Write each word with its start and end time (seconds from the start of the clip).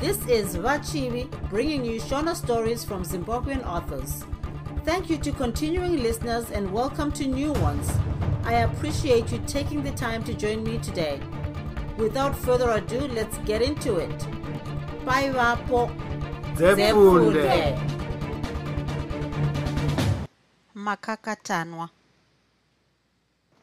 This 0.00 0.16
is 0.26 0.56
Vachivi 0.56 1.28
bringing 1.50 1.84
you 1.84 2.00
Shona 2.00 2.34
stories 2.34 2.84
from 2.84 3.04
Zimbabwean 3.04 3.64
authors. 3.66 4.24
Thank 4.84 5.10
you 5.10 5.18
to 5.18 5.32
continuing 5.32 6.02
listeners 6.02 6.50
and 6.50 6.72
welcome 6.72 7.12
to 7.12 7.26
new 7.26 7.52
ones. 7.52 7.90
I 8.44 8.54
appreciate 8.64 9.30
you 9.30 9.38
taking 9.46 9.82
the 9.82 9.92
time 9.92 10.24
to 10.24 10.32
join 10.34 10.64
me 10.64 10.78
today. 10.78 11.20
Without 11.98 12.34
further 12.34 12.70
ado, 12.70 13.00
let's 13.08 13.36
get 13.38 13.60
into 13.62 13.96
it. 13.96 14.26
Bye, 15.04 15.30
Vapo. 15.30 15.90
Zefunde. 16.56 17.78
makakatanwa 20.74 21.88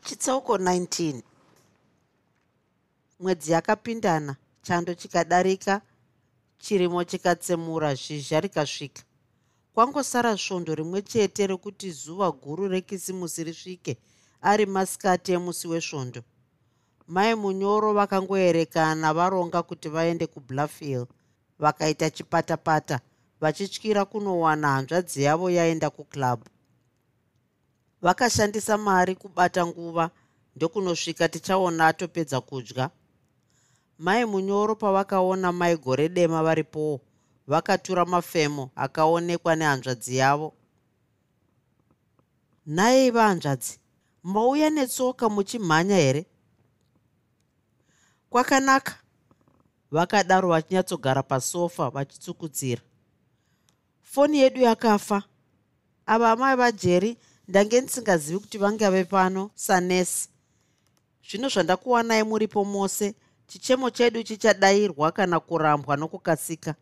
chitsauko 0.03 0.57
19 0.57 1.21
mwedzi 3.19 3.51
yakapindana 3.51 4.35
chando 4.61 4.93
chikadarika 4.93 5.81
chirimo 6.59 7.03
chikatsemura 7.03 7.95
zhizha 7.95 8.39
rikasvika. 8.39 9.01
Kwangosara 9.73 10.37
svondo 10.37 10.75
rimwe 10.75 11.01
chete 11.01 11.47
rekuti 11.47 11.91
zuva 11.91 12.31
guru 12.31 12.67
rekisimusi 12.67 13.43
risvike 13.43 13.97
ari 14.41 14.65
masikati 14.65 15.31
emusi 15.31 15.67
wesvondo. 15.67 16.21
Mai 17.07 17.35
munyoro 17.35 17.93
vakangoerekana 17.93 19.13
varonga 19.13 19.63
kuti 19.63 19.89
vaende 19.89 20.27
kubluffhill 20.27 21.05
vakaita 21.59 22.09
chipatapata 22.09 22.99
vachityira 23.41 24.05
kunowana 24.05 24.67
hanzvadzi 24.67 25.23
yavo 25.23 25.49
yaenda 25.49 25.89
kuclubhu 25.89 26.45
vakashandisa 28.01 28.77
mari 28.77 29.15
kubata 29.15 29.65
nguva 29.65 30.09
ndokunosvika 30.55 31.29
tichaona 31.29 31.87
atopedza 31.87 32.41
kudya 32.41 32.89
mai 33.99 34.25
munyoro 34.25 34.75
pavakaona 34.75 35.51
mai 35.51 35.77
gore 35.77 36.09
dema 36.09 36.43
varipowo 36.43 37.01
vakatura 37.47 38.05
mafemo 38.05 38.71
akaonekwa 38.75 39.55
nehanzvadzi 39.55 40.17
yavo. 40.17 40.53
Nhai 42.67 43.11
vahanzvadzi 43.11 43.79
mauya 44.23 44.69
netsoka 44.69 45.29
muchimhanya 45.29 45.95
here? 45.95 46.25
Kwakanaka. 48.29 48.95
Vakadaro 49.91 50.49
vachinyatsogara 50.49 51.23
pasofa 51.23 51.89
vachitsukudzira. 51.89 52.81
Foni 54.01 54.37
yedu 54.37 54.61
yakafa. 54.61 55.23
Ava 56.05 56.31
amai 56.31 56.55
vajeri 56.55 57.17
ndange 57.47 57.81
ndisingazivi 57.81 58.39
kuti 58.39 58.57
vangave 58.57 59.03
pano 59.03 59.51
sanesi. 59.55 60.29
Zvino 61.29 61.49
zvandakuwanai 61.49 62.23
muripo 62.23 62.65
mose 62.65 63.15
chichemo 63.47 63.89
chedu 63.89 64.23
chichadayirwa 64.23 65.11
kana 65.11 65.39
kurambwa 65.39 65.97
nokukasika. 65.97 66.75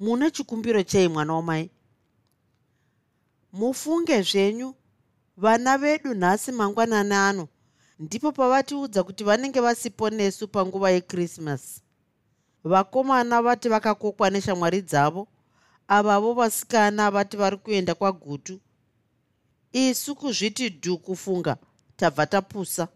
Mune 0.00 0.30
chikumbiro 0.30 0.82
chei 0.82 1.08
mwana 1.08 1.34
wamai? 1.34 1.70
Mufunge 3.52 4.22
zvenyu 4.22 4.74
vana 5.36 5.78
vedu 5.78 6.14
nhasi 6.14 6.52
mangwanani 6.52 7.14
ano. 7.14 7.48
Ndipo 7.98 8.32
pavatiudza 8.32 9.02
kuti 9.04 9.24
vanenge 9.24 9.60
vasipo 9.60 10.10
nesu 10.10 10.48
panguva 10.48 10.90
yekrisimasi 10.90 11.82
vakomana 12.64 13.42
vati 13.42 13.68
vakakokwa 13.68 14.30
neshamwari 14.30 14.82
dzavo 14.82 15.28
avavo 15.88 16.34
vasikana 16.34 17.10
vati 17.10 17.36
vari 17.36 17.56
kuenda 17.56 17.94
kwagutu. 17.94 18.60
Isu 19.72 20.14
kuzviti 20.16 20.68
dhu 20.68 20.98
kufunga 20.98 21.56
tabva 21.96 22.26
tapusa 22.26 22.88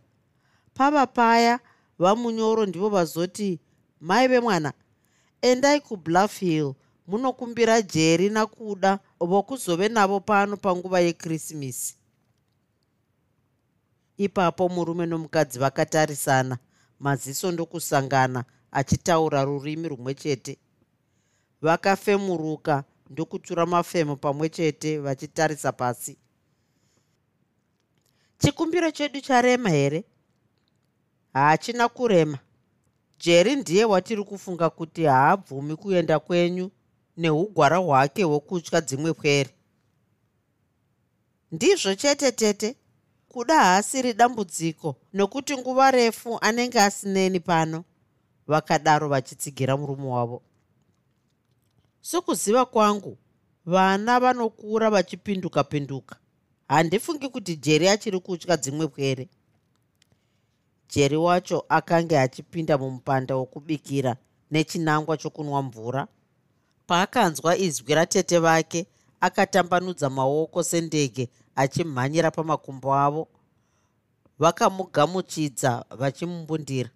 pava 0.75 1.06
paya 1.06 1.61
vamunyoro 1.98 2.67
ndivo 2.67 2.89
vazoti 2.89 3.61
mai 4.01 4.28
vemwana 4.28 4.73
endai 5.42 5.81
kubluff 5.81 6.39
hill 6.39 6.75
munokumbira 7.06 7.83
jeri 7.83 8.31
nakuda 8.31 8.98
vokuzove 9.20 9.89
navo 9.89 10.20
pano 10.20 10.56
panguva 10.56 11.00
yekrisimisi 11.00 11.97
ipapo 14.16 14.69
murume 14.69 15.06
nomukadzi 15.06 15.59
vakatarisana 15.59 16.59
maziso 17.00 17.53
ndokusangana 17.53 18.44
achitaura 18.72 19.44
rurimi 19.44 19.88
rumwe 19.88 20.15
chete 20.15 20.59
vakafemuruka 21.62 22.84
ndokutura 23.11 23.66
mafemo 23.66 24.16
pamwe 24.16 24.49
chete 24.49 24.99
vachitarisa 24.99 25.72
pasi. 25.72 26.19
Chikumbiro 28.38 28.91
chedu 28.91 29.21
charema 29.21 29.71
here 29.71 30.05
haachina 31.32 31.88
kurema. 31.88 32.38
Jeri 33.19 33.56
ndiye 33.56 33.84
watiri 33.84 34.25
kufunga 34.25 34.70
kuti 34.70 35.04
haabvumi 35.04 35.76
kuenda 35.76 36.19
kwenyu 36.20 36.70
neugwara 37.16 37.76
hwake 37.76 38.22
hwokutya 38.22 38.81
dzimwe 38.81 39.12
pwere. 39.12 39.50
Ndizvo 41.53 41.94
chete 41.94 42.32
tete 42.32 42.76
kuda 43.28 43.54
haasiri 43.54 44.12
dambudziko 44.12 44.97
nokuti 45.12 45.56
nguva 45.56 45.91
refu 45.91 46.38
anenge 46.41 46.81
asineni 46.81 47.41
pano 47.41 47.84
vakadaro 48.47 49.09
vachitsigira 49.09 49.76
murume 49.76 50.06
wavo. 50.09 50.43
Sokuziva 52.00 52.64
kwangu 52.66 53.19
vana 53.66 54.20
vanokura 54.20 54.91
vachipinduka 54.91 55.64
pinduka 55.64 56.16
handifungi 56.69 57.28
kuti 57.28 57.56
jeri 57.56 57.88
achiri 57.88 58.20
kutya 58.20 58.56
dzimwe 58.56 58.87
pwere 58.88 59.28
jeri 60.92 61.16
wacho 61.16 61.64
akanga 61.69 62.22
achipinda 62.22 62.78
mumupanda 62.78 63.36
wokubikira 63.36 64.16
nechinangwa 64.50 65.16
chokunwa 65.16 65.62
mvura. 65.62 66.06
Paakanzwa 66.86 67.56
izwi 67.56 67.94
ratete 67.94 68.38
vake 68.38 68.86
akatambanudza 69.20 70.10
maoko 70.10 70.62
sendege 70.62 71.28
achimhanyira 71.56 72.31
pamakumbo 72.31 72.94
avo. 72.94 73.28
Vakamugamuchidza 74.38 75.84
vachimumbundira. 75.98 76.91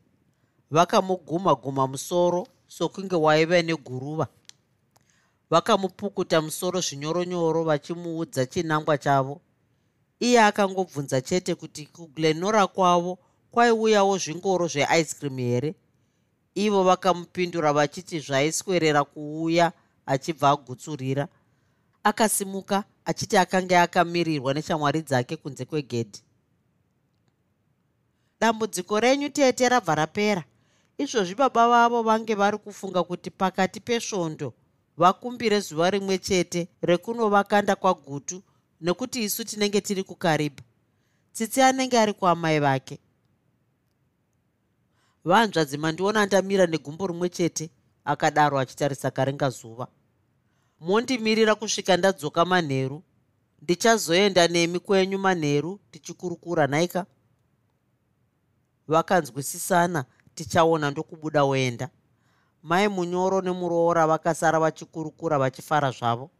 Vakamuguma 0.70 1.54
guma 1.54 1.86
musoro 1.86 2.46
sokunge 2.68 3.16
waiva 3.16 3.62
neguruva. 3.62 4.26
Vakamupukuta 5.50 6.42
musoro 6.42 6.80
zvinyoronyoro 6.80 7.64
vachimuudza 7.64 8.46
chinangwa 8.46 8.98
chavo. 8.98 9.40
Iye 10.20 10.40
akangobvunza 10.42 11.20
chete 11.20 11.54
kuti 11.54 11.86
kuglenora 11.86 12.66
kwavo 12.66 13.18
kwaiuyawo 13.56 14.18
zvingoro 14.18 14.68
zveice 14.68 15.14
cream 15.18 15.38
here? 15.38 15.74
Ivo 16.54 16.84
vakamupindura 16.84 17.72
vachiti 17.72 18.20
zvaiswerera 18.20 19.04
kuuya 19.04 19.72
achibva 20.06 20.50
agutsurira. 20.50 21.28
Akasimuka 22.02 22.84
achiti 23.04 23.36
akanga 23.36 23.82
akamirirwa 23.82 24.54
neshamwari 24.54 25.02
dzake 25.02 25.36
kunze 25.36 25.64
kwegedhi. 25.64 26.20
Dambudziko 28.40 29.00
renyu 29.00 29.28
tete 29.28 29.68
rabva 29.68 29.94
rapera. 29.94 30.44
Izvozvi 30.98 31.34
baba 31.34 31.68
vavo 31.68 32.02
vange 32.02 32.34
vari 32.34 32.58
kufunga 32.58 33.04
kuti 33.04 33.30
pakati 33.30 33.80
pesvondo 33.80 34.52
vakumbire 34.96 35.60
zuva 35.60 35.90
rimwe 35.90 36.18
chete 36.18 36.68
rekunovakanda 36.82 37.76
kwagutu 37.76 38.42
nekuti 38.80 39.24
isu 39.24 39.44
tinenge 39.44 39.80
tiri 39.80 40.02
kukaribha 40.02 40.62
tsitsi 41.32 41.62
anenge 41.62 41.98
ari 41.98 42.12
kuamai 42.12 42.60
vake 42.60 43.00
vanzvadzi 45.28 45.76
mandiona 45.78 46.26
ndamira 46.26 46.66
negumbo 46.66 47.06
rimwe 47.06 47.28
chete 47.28 47.70
akadaro 48.04 48.58
achitarisa 48.58 49.10
karenga 49.10 49.50
zuva 49.50 49.86
mondimirira 50.80 51.54
kusvika 51.54 51.96
ndadzoka 51.96 52.44
manheru 52.44 53.02
ndichazoenda 53.62 54.48
nemi 54.48 54.78
kwenyu 54.78 55.18
manheru 55.18 55.80
tichikurukura 55.90 56.66
nhaika 56.66 57.06
vakanzwisisana 58.88 60.04
tichaona 60.34 60.90
ndokubuda 60.90 61.42
oenda 61.44 61.88
mai 62.62 62.88
munyoro 62.88 63.40
nemuroora 63.40 64.06
vakasara 64.06 64.58
vachikurukura 64.60 65.38
vachifara 65.38 65.90
zvavo. 65.90 66.30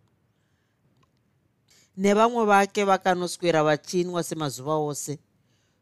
Nevamwe 1.96 2.44
vake 2.44 2.84
vakanoswera 2.84 3.62
vachinwa 3.64 4.22
semazuva 4.22 4.74
ose. 4.74 5.18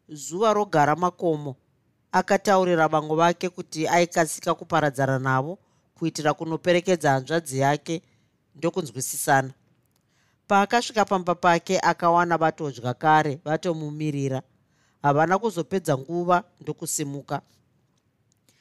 Zuva 0.09 0.53
rogara 0.53 0.97
makomo 0.97 1.57
akataurira 2.19 2.89
vamwe 2.89 3.17
vake 3.17 3.49
kuti 3.49 3.89
aikasika 3.89 4.55
kuparadzana 4.55 5.19
navo 5.19 5.59
kuitira 5.99 6.35
kunoperekedza 6.35 7.11
hanzvadzi 7.11 7.59
yake 7.59 8.03
ndokunzwisisana. 8.57 9.51
Paakasvika 10.49 11.05
pamba 11.05 11.35
pake 11.35 11.81
akawana 11.81 12.39
vatodya 12.39 12.95
kare 12.95 13.41
vatomumirira. 13.45 14.43
Havana 15.03 15.39
kuzopedza 15.39 15.99
nguva 15.99 16.45
ndokusimuka. 16.61 17.41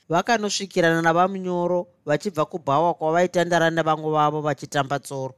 Vakanosvikirana 0.10 1.02
navamunyoro 1.02 1.88
vachibva 2.06 2.46
kubhawa 2.46 2.94
kwavaitandara 2.94 3.70
nevamwe 3.70 4.12
vavo 4.12 4.42
vachitamba 4.42 5.00
tsoro 5.00 5.34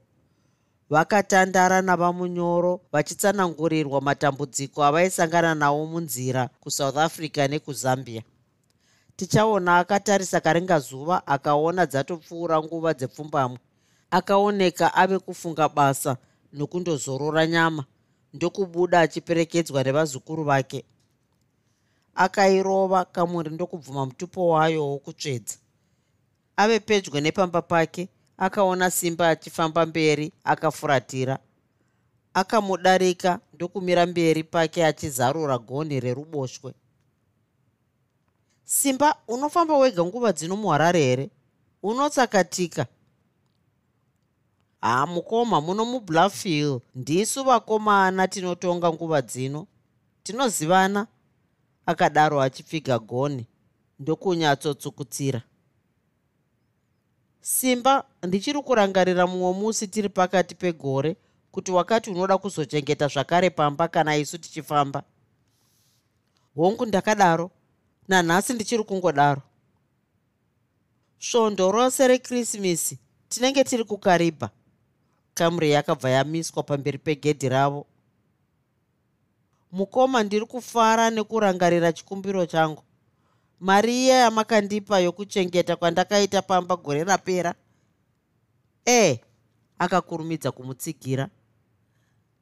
vakatandara 0.90 1.82
navamunyoro 1.82 2.82
vachitsanangurirwa 2.92 4.02
matambudziko 4.02 4.84
avaisangana 4.84 5.56
nawo 5.56 5.86
munzira 5.86 6.50
kusouth 6.60 6.98
africa 6.98 7.48
nekuzambia. 7.50 8.24
Tichaona 9.16 9.78
akatarisa 9.78 10.40
karinga 10.42 10.80
zuva 10.80 11.28
akaona 11.28 11.86
dzatopfuura 11.86 12.62
nguva 12.64 12.94
dzepfumbamwe. 12.94 13.60
Akaoneka 14.12 14.94
ave 14.94 15.20
kufunga 15.20 15.70
basa 15.70 16.18
nokundozorora 16.54 17.48
nyama 17.48 17.86
ndokubuda 18.34 19.00
achiperekedzwa 19.02 19.84
nevazukuru 19.84 20.44
vake. 20.44 20.86
Akairova 22.16 23.06
kamuri 23.06 23.50
ndokubvuma 23.50 24.06
mutupo 24.06 24.50
wayo 24.50 24.90
wokutsvedza. 24.90 25.56
Ave 26.58 26.80
pedyo 26.80 27.22
nepamba 27.22 27.62
pake 27.62 28.10
akaona 28.38 28.92
simba 28.92 29.30
achifamba 29.30 29.86
mberi 29.86 30.32
akafuratira. 30.44 31.40
Akamudarika 32.34 33.40
ndokumira 33.54 34.06
mberi 34.06 34.44
pake 34.44 34.86
achizarura 34.86 35.58
gonhi 35.58 36.00
reruboshwe. 36.00 36.74
Simba 38.64 39.16
unofamba 39.28 39.78
wega 39.78 40.06
nguva 40.06 40.34
dzino 40.34 40.56
muharare 40.56 41.00
here? 41.00 41.30
Unotsakatika. 41.84 42.86
Ha 44.82 45.06
mukoma 45.08 45.62
muno 45.62 45.86
mubluffhill 45.86 46.80
ndisu 46.96 47.44
vakomana 47.44 48.28
tinotonga 48.28 48.94
nguva 48.94 49.22
dzino. 49.22 49.68
Tinozivana. 50.24 51.08
Akadaro 51.86 52.42
achipfiga 52.42 53.00
gonhi 53.00 53.48
ndokunyatsotsukutsira 54.00 55.42
simba 57.46 58.04
ndichiri 58.24 58.62
kurangarira 58.62 59.28
mumwe 59.28 59.54
musi 59.54 59.88
tiri 59.88 60.10
pakati 60.10 60.56
pegore 60.56 61.16
kuti 61.52 61.72
wakati 61.72 62.10
unoda 62.10 62.38
kuzochengeta 62.38 63.08
zvakare 63.08 63.50
pamba 63.50 63.88
kana 63.88 64.18
isu 64.18 64.38
tichifamba. 64.38 65.04
Hongu 66.56 66.86
ndakadaro. 66.86 67.52
Nanhasi 68.08 68.54
ndichiri 68.54 68.84
kungodaro. 68.84 69.42
Svondo 71.20 71.72
rose 71.72 72.08
rekrisimisi 72.08 73.00
tinenge 73.30 73.64
tiri 73.64 73.84
kukaribha. 73.84 74.50
Kamuri 75.34 75.72
yakabva 75.72 76.10
yamiswa 76.10 76.64
pamberi 76.64 76.98
pegedhi 76.98 77.50
ravo. 77.50 77.86
Mukoma 79.72 80.24
ndiri 80.24 80.46
kufara 80.46 81.10
nekurangarira 81.10 81.94
chikumbiro 81.94 82.46
changu 82.46 82.84
mari 83.60 84.06
iya 84.06 84.16
yamakandipa 84.16 85.00
yokuchengeta 85.00 85.76
kwandakaita 85.76 86.42
pamba 86.42 86.76
gore 86.76 87.04
rapera. 87.04 87.56
E 88.86 89.20
akakurumidza 89.80 90.52
kumutsigira 90.52 91.30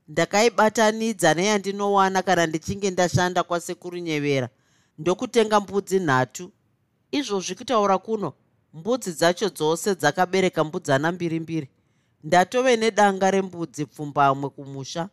ndakaibatanidza 0.07 1.33
neyandinowana 1.33 2.21
kana 2.21 2.45
ndichinge 2.48 2.92
ndashanda 2.92 3.44
kwasekurunyevera 3.44 4.50
ndokutenga 4.98 5.60
mbudzi 5.60 6.00
nhatu. 6.00 6.51
Izvozvi 7.12 7.56
kutaura 7.56 7.98
kuno 7.98 8.33
mbudzi 8.74 9.12
dzacho 9.12 9.50
dzose 9.50 9.95
dzakabereka 9.95 10.63
mbudzana 10.63 11.12
mbiri 11.12 11.39
mbiri 11.39 11.68
ndatove 12.24 12.75
nedanga 12.77 13.31
rembudzi 13.31 13.86
pfumbamwe 13.86 14.50
kumusha. 14.50 15.10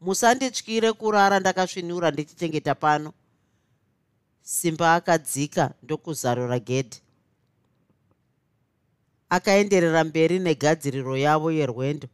Musandityire 0.00 0.92
kurara 0.92 1.40
ndakasvinura 1.40 2.10
ndichichengeta 2.10 2.74
pano 2.74 3.12
simba 4.44 4.94
akadzika 4.94 5.74
ndokuzarura 5.82 6.58
gedhi. 6.58 7.00
Akaenderera 9.28 10.04
mberi 10.04 10.38
negadziriro 10.38 11.16
yavo 11.16 11.50
yerwendo. 11.50 12.08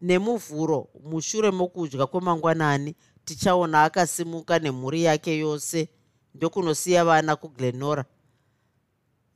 Nemuvhuro 0.00 0.88
mushure 1.04 1.50
mokudya 1.50 2.06
kwemangwanani 2.06 2.94
tichaona 3.24 3.84
akasimuka 3.84 4.58
nemhuri 4.58 5.02
yake 5.02 5.38
yose 5.38 5.88
ndokunosiya 6.34 7.04
vana 7.04 7.36
kuglenora. 7.36 8.04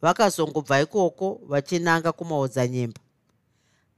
Vakazongobva 0.03 0.81
ikoko 0.81 1.41
vachinanga 1.49 2.13
kumaodzanyemba. 2.13 3.01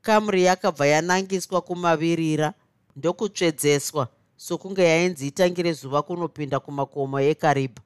Kamuri 0.03 0.45
yakabva 0.45 0.87
yanangiswa 0.87 1.61
kumavirira 1.61 2.55
ndokutsvedzeswa 2.97 4.09
sokunge 4.37 4.85
yainzi 4.85 5.27
itangire 5.27 5.73
zuva 5.73 6.03
kunopinda 6.03 6.61
kumakomo 6.61 7.21
ekaribha 7.21 7.83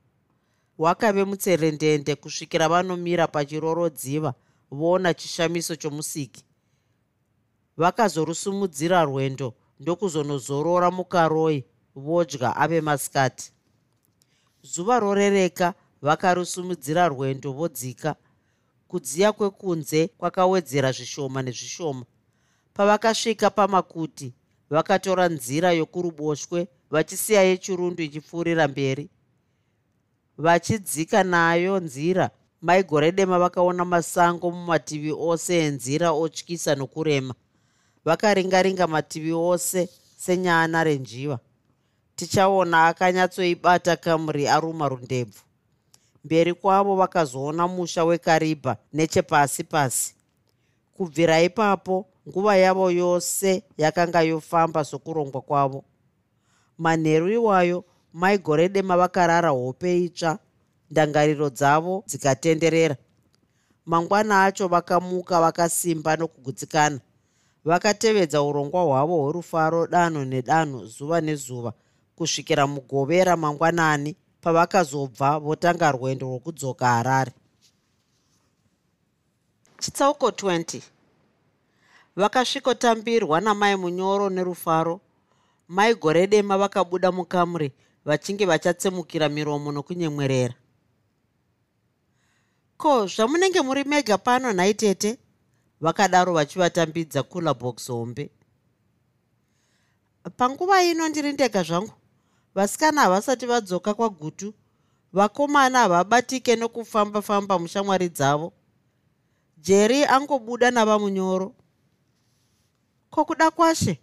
wakave 0.83 1.25
mutserendende 1.25 2.15
kusvikira 2.17 2.69
vanomira 2.69 3.27
pachirorodziva 3.27 4.35
voona 4.71 5.15
chishamiso 5.15 5.77
chomusiki. 5.77 6.45
Vakazorusumudzira 7.77 9.05
rwendo 9.05 9.55
ndokuzonozorora 9.81 10.91
mukaroi 10.91 11.65
vodya 11.95 12.57
ave 12.57 12.81
masikati. 12.81 13.53
Zuva 14.63 15.01
rorereka 15.01 15.75
vakarusumudzira 16.03 17.09
rwendo 17.09 17.53
vodzika. 17.53 18.17
Kudziya 18.89 19.33
kwekunze 19.33 20.09
kwakawedzera 20.19 20.93
zvishoma 20.93 21.43
nezvishoma. 21.43 22.05
Pavakasvika 22.75 23.51
pamakuti 23.51 24.35
vakatora 24.71 25.29
nzira 25.29 25.73
yokuruboshwe 25.73 26.69
vachisiya 26.91 27.43
yechirundu 27.43 28.03
ichipfuurira 28.03 28.69
mberi 28.69 29.11
vachidzika 30.43 31.25
nayo 31.25 31.81
nzira. 31.81 32.31
Maigoredema 32.63 33.39
vakaona 33.39 33.85
masango 33.85 34.51
mumativi 34.51 35.13
ose 35.13 35.59
enzira 35.59 36.13
otyisa 36.13 36.75
nokurema. 36.75 37.35
Vakaringaringa 38.05 38.87
mativi 38.87 39.33
ose 39.33 39.89
senyana 40.17 40.85
renjiva. 40.85 41.39
Tichaona 42.17 42.87
akanyatsoibata 42.87 43.97
kamuri 43.97 44.49
aruma 44.49 44.89
rundebvu. 44.89 45.41
Mberi 46.25 46.55
kwavo 46.55 46.97
vakazoona 46.97 47.69
musha 47.69 48.05
wekaribha 48.05 48.77
nechepasi 48.93 49.65
pasi. 49.65 50.15
Kubvira 50.95 51.43
ipapo 51.43 52.07
nguva 52.29 52.57
yavo 52.57 52.91
yose 52.91 53.63
yakanga 53.79 54.23
yofamba 54.23 54.85
sokurongwa 54.85 55.41
kwavo. 55.41 55.85
Manheru 56.79 57.31
iwayo 57.33 57.85
maigoredema 58.13 58.97
vakarara 58.97 59.51
hope 59.51 60.05
itsva 60.05 60.39
ndangariro 60.91 61.51
dzavo 61.51 62.05
dzikatenderera. 62.07 62.97
Mangwana 63.87 64.45
acho 64.45 64.69
vakamuka 64.69 65.41
vakasimba 65.41 66.17
nokugutsikana 66.17 67.01
vakatevedza 67.65 68.43
urongwa 68.43 68.83
hwavo 68.83 69.23
hwerufaro 69.23 69.87
danho 69.87 70.25
nedanho 70.25 70.87
zuva 70.87 71.21
nezuva 71.21 71.73
kusvikira 72.17 72.67
mugovera 72.67 73.37
mangwanani 73.37 74.17
pavakazobva 74.41 75.39
votanga 75.39 75.93
rwendo 75.93 76.27
rwokudzoka 76.27 76.87
harare. 76.87 77.33
Chitsauko 79.81 80.29
20 80.29 80.81
vakasvikotambirwa 82.17 83.41
namai 83.41 83.77
munyoro 83.77 84.31
nerufaro 84.31 85.01
mai 85.69 85.95
gore 85.95 86.27
dema 86.27 86.59
vakabuda 86.59 87.13
mukamuri 87.13 87.73
vachinge 88.05 88.45
vachatsemukira 88.47 89.29
miromo 89.29 89.73
nokunyemwerera. 89.73 90.55
Ko 92.77 93.07
zvamunenge 93.07 93.61
muri 93.61 93.85
mega 93.85 94.19
pano 94.19 94.53
nhai 94.53 94.75
tete 94.75 95.19
vakadaro 95.81 96.33
vachivatambidza 96.33 97.23
cooler 97.23 97.55
box 97.55 97.89
hombe. 97.89 98.31
Panguva 100.37 100.83
ino 100.83 101.09
ndiri 101.09 101.33
ndega 101.33 101.63
zvangu. 101.63 101.93
Vasikana 102.55 103.01
havasati 103.01 103.47
vadzoka 103.47 103.95
kwagutu. 103.95 104.55
Vakomana 105.13 105.79
havabatike 105.79 106.57
nokufamba-famba 106.57 107.59
mushamwari 107.59 108.09
dzavo. 108.09 108.53
Jeri 109.59 110.05
angobuda 110.05 110.71
navamunyoro. 110.71 111.55
Kokuda 113.11 113.51
kwashe? 113.51 113.99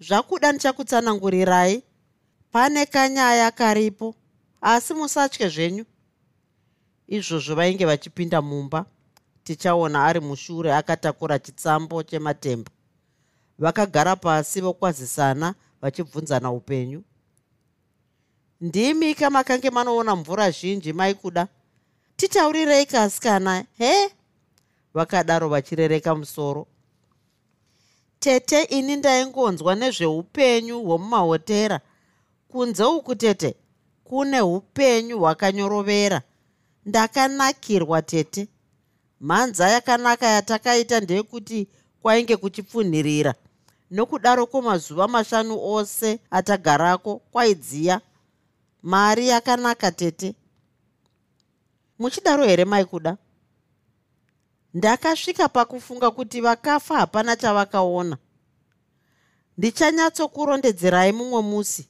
Zvakuda 0.00 0.52
ndichakutsanangurirai 0.52 1.82
pane 2.52 2.86
kanyaya 2.86 3.50
karipo 3.50 4.14
asi 4.60 4.94
musatye 4.94 5.48
zvenyu. 5.48 5.84
Izvozvo 7.08 7.54
vainge 7.54 7.84
vachipinda 7.86 8.42
mumba 8.42 8.84
tichaona 9.44 10.04
ari 10.04 10.20
mushure 10.20 10.74
akatakura 10.74 11.38
chitsambo 11.38 12.02
chematemba. 12.02 12.70
Vakagara 13.58 14.16
pasi 14.16 14.60
vokwazisana 14.60 15.54
vachibvunzana 15.82 16.50
upenyu. 16.50 17.02
Ndimi 18.60 19.14
kamakange 19.14 19.70
manoona 19.70 20.16
mvura 20.16 20.50
zhinji 20.50 20.92
maikuda 20.92 21.48
titaurirei 22.16 22.86
kasikana 22.86 23.64
he? 23.78 24.10
Vakadaro 24.94 25.48
vachirereka 25.48 26.14
musoro. 26.14 26.66
Tete 28.18 28.62
ini 28.62 28.96
ndaingonzwa 28.96 29.74
nezveupenyu 29.74 30.82
hwomumahotera 30.82 31.80
kunze 32.48 32.84
uku 32.84 33.14
tete 33.14 33.54
kune 34.04 34.40
upenyu 34.40 35.18
hwakanyorovera. 35.18 36.22
Ndakanakirwa 36.86 38.02
tete. 38.02 38.48
Mhanza 39.20 39.68
yakanaka 39.68 40.26
yatakaita 40.26 41.00
ndeyekuti 41.00 41.68
kwainge 42.02 42.36
kuchipfunhirira. 42.36 43.34
Nokudaroko 43.90 44.62
mazuva 44.62 45.08
mashanu 45.08 45.64
ose 45.64 46.20
atagarako 46.30 47.16
kwaidziya. 47.16 48.00
Mari 48.82 49.28
yakanaka 49.28 49.92
tete. 49.92 50.34
Muchidaro 51.98 52.44
here 52.44 52.64
mai 52.64 52.84
kuda? 52.84 53.16
Ndakasvika 54.74 55.48
pakufunga 55.48 56.10
kuti 56.10 56.40
vakafa 56.40 56.96
hapana 56.98 57.36
chavakaona. 57.36 58.16
Ndichanyatsokurondedzerai 59.58 61.12
mumwe 61.12 61.42
musi 61.42 61.88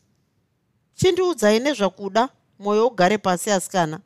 chindiudzai 0.99 1.59
nezvakuda 1.61 2.29
mwoyo 2.59 2.87
ugare 2.87 3.19
pasi 3.19 3.51
asikana. 3.51 4.01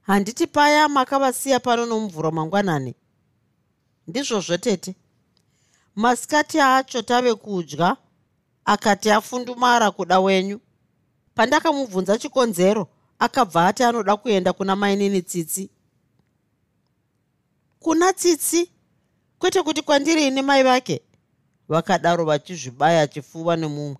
Handiti 0.00 0.46
paya 0.46 0.88
makavasiya 0.88 1.60
pano 1.60 1.86
nomuvhuro 1.86 2.30
mangwanani. 2.30 2.94
Ndizvozvo 4.06 4.56
tete. 4.56 4.94
Masikati 5.94 6.60
acho 6.60 7.02
tave 7.02 7.34
kudya 7.34 7.96
akati 8.64 9.10
afundumara 9.10 9.90
kuda 9.90 10.20
wenyu. 10.20 10.60
Pandakamubvunza 11.34 12.18
chikonzero 12.18 12.88
akabva 13.18 13.66
ati 13.66 13.82
anoda 13.84 14.16
kuenda 14.16 14.52
kuna 14.52 14.76
mainini 14.76 15.22
tsitsi. 15.22 15.70
Kuna 17.80 18.12
tsitsi? 18.12 18.70
Kwete 19.38 19.62
kuti 19.62 19.82
kwandiri 19.82 20.26
ini 20.26 20.42
mai 20.42 20.62
vake? 20.62 21.02
Vakadaro 21.68 22.24
vachizvibaya 22.24 23.06
chifuva 23.06 23.56
nemumwe 23.56 23.96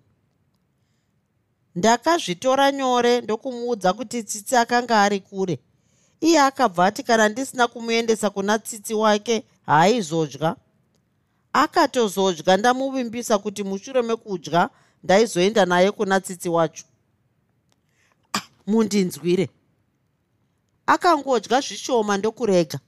ndakazvitora 1.75 2.71
nyore 2.71 3.21
ndokumuudza 3.21 3.93
kuti 3.93 4.23
tsitsi 4.23 4.55
akanga 4.55 5.01
ari 5.01 5.19
kure. 5.19 5.59
Iye 6.21 6.39
akabva 6.41 6.85
ati 6.85 7.03
kana 7.03 7.29
ndisina 7.29 7.67
kumuendesa 7.67 8.29
kuna 8.29 8.59
tsitsi 8.59 8.93
wake 8.93 9.43
haaizodya 9.65 10.55
akatozodya 11.53 12.57
ndamuvimbisa 12.57 13.37
kuti 13.37 13.63
mushure 13.63 14.01
mekudya 14.01 14.69
ndaizoenda 15.03 15.65
naye 15.65 15.91
kuna 15.91 16.19
tsitsi 16.19 16.49
wacho. 16.49 16.85
Ah, 18.33 18.41
mundinzwire. 18.67 19.49
Akangodya 20.85 21.61
zvishoma 21.61 22.17
ndokurega. 22.17 22.79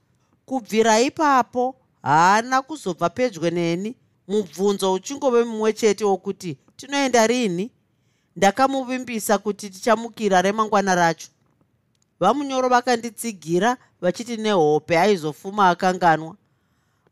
Kubvira 0.46 1.00
ipapo 1.02 1.76
haana 2.02 2.62
kuzobva 2.62 3.10
pedyo 3.10 3.50
neni. 3.50 3.96
Mubvunzo 4.28 4.94
uchingove 4.94 5.44
mumwe 5.44 5.74
chete 5.74 6.06
wokuti 6.06 6.58
tinoenda 6.78 7.28
rini 7.28 7.72
ndakamuvimbisa 8.36 9.38
kuti 9.38 9.70
tichamukira 9.70 10.42
remangwana 10.42 10.96
racho. 10.96 11.28
Vamunyoro 12.20 12.70
vakanditsigira 12.70 13.78
vachiti 14.02 14.38
nehope 14.38 15.00
aizofuma 15.00 15.70
akanganwa. 15.70 16.36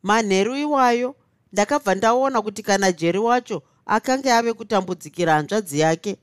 Manheru 0.04 0.56
iwayo 0.58 1.16
ndakabva 1.54 1.96
ndaona 1.96 2.42
kuti 2.42 2.64
kana 2.64 2.92
jeri 2.92 3.20
wacho 3.20 3.64
akanga 3.86 4.38
ave 4.38 4.54
kutambudzikira 4.54 5.34
hanzvadzi 5.34 5.80
yake 5.80 6.18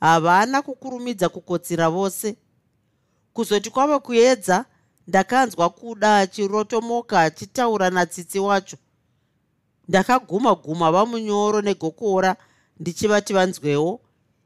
havana 0.00 0.62
kukurumidza 0.62 1.28
kukotsira 1.28 1.90
vose. 1.90 2.36
Kuzoti 3.32 3.70
kwave 3.70 3.98
kuedza 3.98 4.64
ndakanzwa 5.06 5.70
kuda 5.70 6.18
achirotomoka 6.18 7.20
achitaura 7.20 7.90
natsitsi 7.90 8.38
wacho. 8.38 8.76
Ndakaguma 9.88 10.54
guma 10.54 10.92
vamunyoro 10.92 11.60
negokora 11.62 12.36
ndichivati 12.80 13.32
vanzwewo 13.32 14.00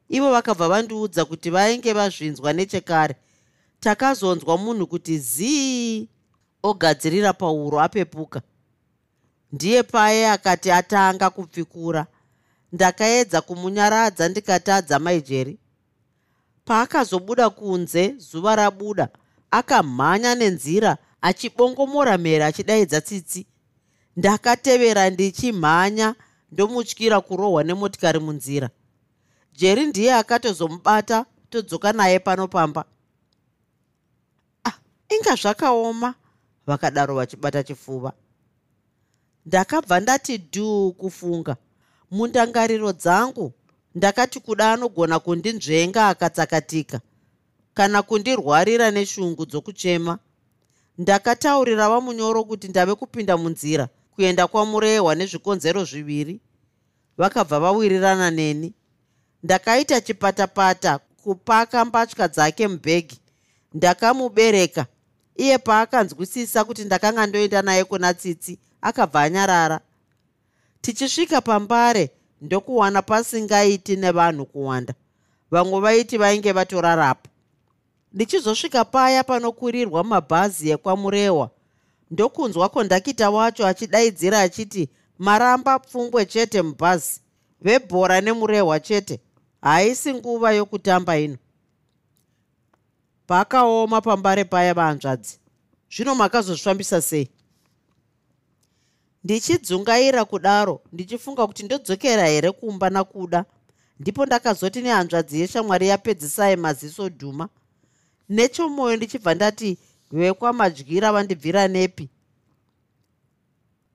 ivo 0.08 0.30
vakabva 0.32 0.68
vandiudza 0.68 1.24
kuti 1.24 1.50
vainge 1.50 1.92
vazvinzwa 1.92 2.52
nechekare. 2.52 3.16
Takazonzwa 3.80 4.58
munhu 4.58 4.86
kuti 4.86 5.18
zii 5.18 6.08
ogadzirira 6.62 7.32
pauro 7.32 7.80
apepuka. 7.80 8.42
Ndiye 9.52 9.82
paye 9.82 10.28
akati 10.30 10.70
atanga 10.70 11.30
kupfikura. 11.30 12.06
Ndakaedza 12.72 13.40
kumunyaradza 13.40 14.28
ndikatadza 14.28 14.98
maijeri. 14.98 15.58
Paakazobuda 16.64 17.50
kunze 17.50 18.14
zuva 18.18 18.56
rabuda 18.56 19.08
akamhanya 19.50 20.34
nenzira 20.34 20.96
achibongomora 21.20 22.18
mhere 22.18 22.44
achidaidza 22.44 23.00
tsitsi. 23.00 23.46
Ndakatevera 24.16 25.10
ndichimhanya 25.10 26.14
ndomutyira 26.52 27.20
kurohwa 27.20 27.64
nemotikari 27.64 28.18
munzira 28.18 28.70
jeri 29.56 29.86
ndiye 29.86 30.14
akatozomubata 30.14 31.26
todzoka 31.50 31.92
naye 31.92 32.18
pano 32.18 32.48
pamba 32.48 32.84
ah, 34.64 34.78
inga 35.14 35.34
zvakaoma 35.34 36.14
vakadaro 36.66 37.14
vachibata 37.14 37.62
chifuva. 37.62 38.12
Ndakabva 39.46 40.00
ndati 40.00 40.38
dhuu 40.38 40.92
kufunga. 40.92 41.56
Mundangariro 42.10 42.92
dzangu 42.92 43.52
ndakati 43.94 44.40
kuda 44.40 44.72
anogona 44.72 45.18
kundinzvenga 45.18 46.08
akatsakatika. 46.08 47.00
Kana 47.74 48.02
kundirwarira 48.02 48.90
neshungu 48.90 49.46
dzokuchema 49.46 50.18
ndakataurira 50.98 51.88
vamunyoro 51.88 52.44
kuti 52.44 52.68
ndave 52.68 52.94
kupinda 52.94 53.36
munzira 53.36 53.88
kuenda 54.14 54.46
kwamurehwa 54.46 55.14
nezvikonzero 55.14 55.84
zviviri. 55.84 56.40
Vakabva 57.18 57.60
vawirirana 57.60 58.30
neni 58.30 58.74
ndakaita 59.44 60.00
chipatapata 60.00 60.98
kupaka 60.98 61.84
mbatya 61.84 62.28
dzake 62.28 62.68
mubhegi. 62.68 63.18
Ndakamubereka. 63.74 64.86
Iye 65.36 65.58
paakanzwisisa 65.58 66.64
kuti 66.64 66.84
ndakanga 66.84 67.26
ndoenda 67.26 67.62
naye 67.62 67.84
kuna 67.84 68.14
tsitsi 68.14 68.58
akabva 68.82 69.20
anyarara. 69.22 69.80
Tichisvika 70.80 71.40
pambare 71.40 72.10
ndokuwana 72.40 73.02
pasingaiti 73.02 73.96
nevanhu 73.96 74.46
kuwanda. 74.46 74.94
Vamwe 75.50 75.80
vaiti 75.80 76.18
vainge 76.18 76.52
vatorarapo. 76.52 77.28
Ndichizosvika 78.12 78.84
paya 78.84 79.24
panokurirwa 79.24 80.04
mabhazi 80.04 80.70
ekwamurehwa 80.70 81.50
ndokunzwa 82.10 82.68
kondakita 82.68 83.30
wacho 83.30 83.66
achidaidzira 83.66 84.40
achiti 84.40 84.88
maramba 85.18 85.78
pfumbwe 85.78 86.26
chete 86.26 86.62
mubhazi. 86.62 87.20
Vebhora 87.60 88.20
nemurehwa 88.20 88.80
chete 88.80 89.20
haisi 89.64 90.14
nguva 90.14 90.52
yokutamba 90.52 91.18
ino. 91.18 91.36
Pakaoma 93.26 94.00
pambare 94.00 94.44
paya 94.44 94.74
vanzvadzi 94.74 95.38
zvino 95.90 96.14
makazozvifambisa 96.14 97.02
sei? 97.02 97.28
Ndichidzungaira 99.24 100.24
kudaro 100.24 100.80
ndichifunga 100.92 101.46
kuti 101.46 101.62
ndodzokera 101.62 102.26
here 102.26 102.52
kumba 102.52 102.90
nakuda? 102.90 103.44
Ndipo 104.00 104.26
ndakazoti 104.26 104.82
nehanzvadzi 104.82 105.40
yeshamwari 105.40 105.88
yapedzisai 105.88 106.56
maziso 106.56 107.08
dhuma. 107.08 107.48
Nechomwoyo 108.28 108.96
ndichibva 108.96 109.34
ndati 109.34 109.78
vekwamadyira 110.12 111.12
vandibvira 111.12 111.68
nepi. 111.68 112.08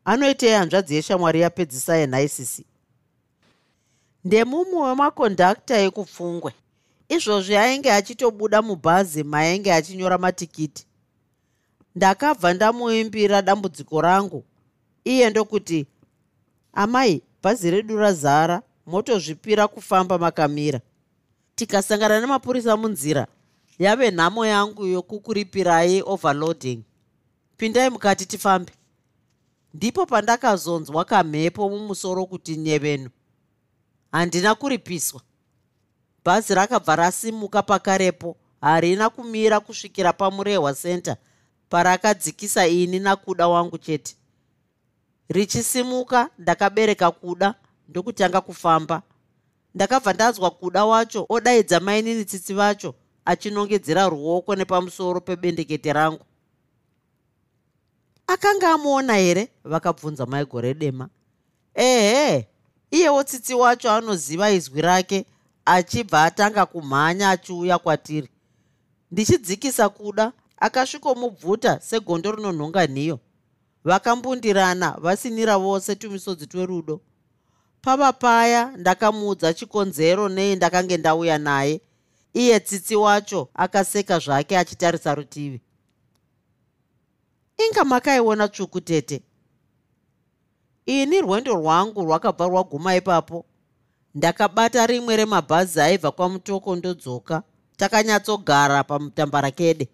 Anoitei 0.06 0.52
hanzvadzi 0.54 0.96
yeshamwari 0.96 1.42
yapedzisai 1.42 2.08
nhaisisi 2.08 2.66
ndemumwe 4.30 4.80
wemakondakta 4.88 5.76
ekupfungwe. 5.88 6.52
Izvozvi 7.16 7.56
ainge 7.58 7.90
achitobuda 7.92 8.62
mubhazi 8.62 9.24
mainge 9.24 9.74
achinyora 9.74 10.18
matikiti. 10.18 10.86
Ndakabva 11.96 12.54
ndamuimbira 12.54 13.42
dambudziko 13.42 14.02
rangu. 14.02 14.44
Iye 15.04 15.30
ndokuti 15.30 15.86
amai 16.74 17.22
bhazi 17.44 17.72
redu 17.72 17.98
razara 17.98 18.62
motozvipira 18.86 19.68
kufamba 19.68 20.18
makamira. 20.18 20.80
Tikasangana 21.56 22.20
nemapurisa 22.22 22.78
munzira 22.78 23.28
yave 23.80 24.12
nhamo 24.12 24.46
yangu 24.46 24.86
yokukuripirai 24.86 26.04
overloading. 26.06 26.80
Pindai 27.58 27.90
mukati 27.90 28.26
tifambe. 28.26 28.72
Ndipo 29.74 30.06
pandakazonzwa 30.06 31.06
kamhepo 31.06 31.70
mumusoro 31.70 32.26
kuti 32.26 32.56
nyevenu 32.58 33.10
handina 34.12 34.56
kuripiswa. 34.56 35.22
Bhazi 36.26 36.56
rakabva 36.56 36.96
rasimuka 36.96 37.62
pakarepo. 37.64 38.38
Harina 38.62 39.10
kumira 39.10 39.60
kusvikira 39.60 40.14
pamurehwa 40.14 40.74
center 40.74 41.18
parakadzikisa 41.70 42.68
ini 42.68 43.00
nakuda 43.00 43.48
wangu 43.48 43.78
chete. 43.78 44.16
Richisimuka 45.30 46.30
ndakabereka 46.38 47.12
kuda 47.12 47.56
ndokutanga 47.88 48.42
kufamba. 48.42 49.02
Ndakabva 49.76 50.14
ndanzwa 50.14 50.52
kuda 50.52 50.86
wacho 50.86 51.26
odaidza 51.30 51.80
mainini 51.80 52.26
tsitsi 52.26 52.54
vacho 52.54 52.96
achinongedzera 53.26 54.10
ruoko 54.10 54.56
nepamusoro 54.56 55.22
pebendekete 55.22 55.94
rangu. 55.94 56.26
Akanga 58.28 58.70
amuona 58.74 59.14
here? 59.16 59.48
Vakabvunza 59.64 60.26
maigore 60.26 60.74
dema. 60.74 61.10
Ehe 61.74 62.48
iyewo 62.92 63.24
tsitsi 63.24 63.54
wacho 63.54 63.92
anoziva 63.92 64.52
izwi 64.52 64.82
rake 64.82 65.26
achibva 65.66 66.24
atanga 66.24 66.66
kumhanya 66.66 67.30
achiuya 67.30 67.78
kwatiri. 67.78 68.30
Ndichidzikisa 69.12 69.90
kuda 69.90 70.32
akasvikomubvuta 70.58 71.80
segondo 71.80 72.32
rinonhonga 72.32 72.88
nhiyo 72.88 73.20
vakambundirana 73.84 74.98
vasinira 75.02 75.58
vose 75.58 75.96
tumisodzi 75.96 76.48
twerudo 76.48 77.02
pava 77.82 78.14
paya 78.14 78.74
ndakamuudza 78.78 79.54
chikonzero 79.54 80.30
nei 80.30 80.56
ndakange 80.56 80.98
ndauya 80.98 81.38
naye. 81.38 81.82
Iye 82.34 82.60
tsitsi 82.60 82.96
wacho 82.96 83.50
akaseka 83.54 84.20
zvake 84.20 84.58
achitarisa 84.58 85.16
rutivi. 85.16 85.62
Inga 87.58 87.86
makaiona 87.86 88.48
tsvuku 88.48 88.82
tete 88.82 89.22
ini 90.90 91.22
rwendo 91.22 91.54
rwangu 91.54 92.02
rwakabva 92.02 92.46
rwaguma 92.48 92.96
ipapo. 92.96 93.46
Ndakabata 94.16 94.88
rimwe 94.88 95.16
remabhazi 95.16 95.82
aibva 95.82 96.12
kwamutoko 96.12 96.76
ndodzoka 96.76 97.44
takanyatsogara 97.78 98.84
pamutambarakede 98.84 99.90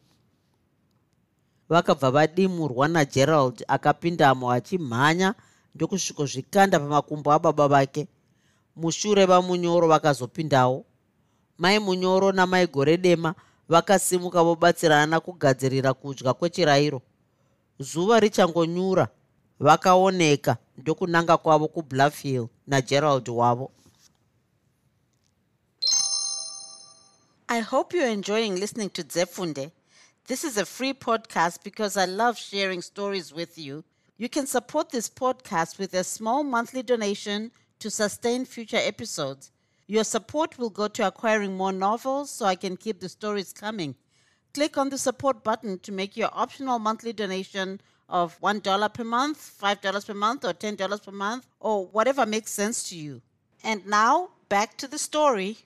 vakabva 1.70 2.12
vadimurwa 2.12 2.88
nagerald 2.88 3.66
akapindamo 3.68 4.52
achimhanya 4.52 5.36
ndokusvikozvikanda 5.76 6.80
pamakumbo 6.80 7.32
ababa 7.32 7.68
vake. 7.68 8.08
Mushure 8.76 9.26
vamunyoro 9.26 9.88
vakazopindawo. 9.88 10.86
Mai 11.58 11.80
munyoro 11.80 12.32
namai 12.32 12.68
gore 12.68 12.98
dema 12.98 13.36
vakasimuka 13.70 14.44
vobatsirana 14.44 15.20
kugadzirira 15.20 15.94
kudya 15.94 16.34
kwechirayiro 16.34 17.02
zuva 17.80 18.20
richangonyura 18.20 19.08
vakaoneka 19.60 20.58
ndokunanga 20.78 21.38
kwavo 21.38 21.70
nagerald 22.68 23.30
wavo. 23.30 23.72
I 27.48 27.60
hope 27.62 27.94
you're 27.94 28.10
enjoying 28.10 28.56
listening 28.56 28.90
to 28.90 29.04
zefunde. 29.04 29.72
This 30.28 30.44
is 30.44 30.58
a 30.58 30.66
free 30.66 30.94
podcast 30.94 31.64
because 31.64 31.96
i 31.96 32.06
love 32.06 32.38
sharing 32.38 32.82
stories 32.82 33.32
with 33.32 33.58
you. 33.58 33.84
You 34.18 34.30
can 34.30 34.48
support 34.48 34.90
this 34.90 35.10
podcast 35.10 35.78
with 35.78 35.94
a 35.94 36.04
small 36.04 36.44
monthly 36.44 36.82
donation 36.82 37.52
to 37.80 37.92
sustain 37.92 38.46
future 38.46 38.82
episodes. 38.82 39.52
Your 39.88 40.04
support 40.04 40.58
will 40.58 40.72
go 40.72 40.88
to 40.88 41.06
acquiring 41.06 41.56
more 41.56 41.72
novels 41.72 42.32
so 42.32 42.46
i 42.46 42.56
can 42.56 42.76
keep 42.76 43.00
the 43.00 43.10
stories 43.10 43.54
coming. 43.54 43.96
Click 44.54 44.78
on 44.78 44.90
the 44.90 44.98
support 44.98 45.44
button 45.44 45.80
to 45.80 45.92
make 45.92 46.18
your 46.18 46.30
optional 46.34 46.80
monthly 46.80 47.14
donation 47.14 47.80
of 48.10 48.40
$1 48.42 48.94
per 48.94 49.04
month, 49.04 49.52
$5 49.62 50.06
per 50.06 50.14
month, 50.14 50.46
or 50.46 50.54
$10 50.54 51.04
per 51.04 51.12
month, 51.12 51.46
or 51.60 51.88
whatever 51.88 52.26
makes 52.26 52.52
sense 52.52 52.90
to 52.90 52.96
you. 52.96 53.22
And 53.64 53.86
now, 53.88 54.30
back 54.50 54.78
to 54.78 54.88
the 54.88 54.98
story. 54.98 55.58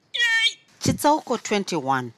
chitsauko 0.79 1.35
21 1.35 2.09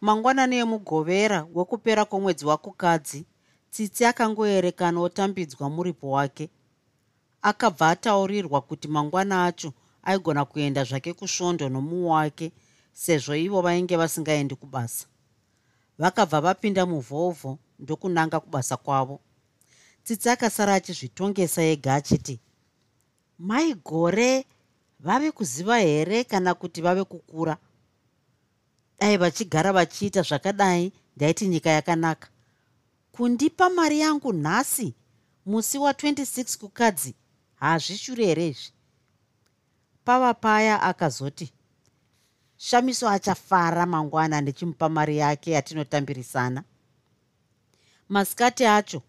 mangwanani 0.00 0.56
emugovera 0.56 1.46
wekupera 1.54 2.04
kwomwedzi 2.04 2.46
wakukadzi 2.46 3.24
tsitsi 3.70 4.04
akangoerekana 4.04 5.00
otambidzwa 5.00 5.70
muripo 5.70 6.10
wake 6.10 6.50
akabva 7.42 7.90
ataurirwa 7.90 8.60
kuti 8.60 8.88
mangwana 8.88 9.44
acho 9.44 9.72
aigona 10.02 10.44
kuenda 10.44 10.84
zvake 10.84 11.12
kusvondo 11.12 11.68
nomumwe 11.68 12.10
wake 12.10 12.52
sezvo 12.92 13.34
ivo 13.34 13.62
vainge 13.62 13.96
vasingaendi 13.96 14.54
kubasa 14.54 15.06
vakabva 15.98 16.40
vapinda 16.40 16.86
muvhovho 16.86 17.58
ndokunanga 17.78 18.40
kubasa 18.40 18.76
kwavo. 18.76 19.20
Tsitsi 20.04 20.28
akasara 20.30 20.74
achizvitongesa 20.74 21.62
ega 21.62 21.94
achiti 21.94 22.40
mai 23.38 23.74
gore 23.74 24.46
vave 25.00 25.30
kuziva 25.30 25.78
here 25.78 26.24
kana 26.24 26.54
kuti 26.54 26.80
vave 26.82 27.04
kukura? 27.04 27.56
Dai 29.00 29.16
vachigara 29.16 29.72
vachiita 29.72 30.22
zvakadai 30.22 30.92
ndaiti 31.16 31.48
nyika 31.48 31.70
yakanaka. 31.70 32.28
Kundipa 33.12 33.70
mari 33.70 34.00
yangu 34.00 34.32
nhasi 34.32 34.94
musi 35.46 35.78
wa26 35.78 36.58
kukadzi 36.58 37.14
hazvishure 37.54 38.26
here 38.26 38.48
izvi? 38.48 38.72
Pava 40.04 40.34
paya 40.34 40.82
akazoti 40.82 41.52
shamiso 42.56 43.08
achafara 43.08 43.86
mangwana 43.86 44.40
ndichimupa 44.40 44.88
mari 44.88 45.16
yake 45.18 45.50
yatinotambirisana 45.50 46.64
masikati 48.08 48.66
acho 48.66 49.02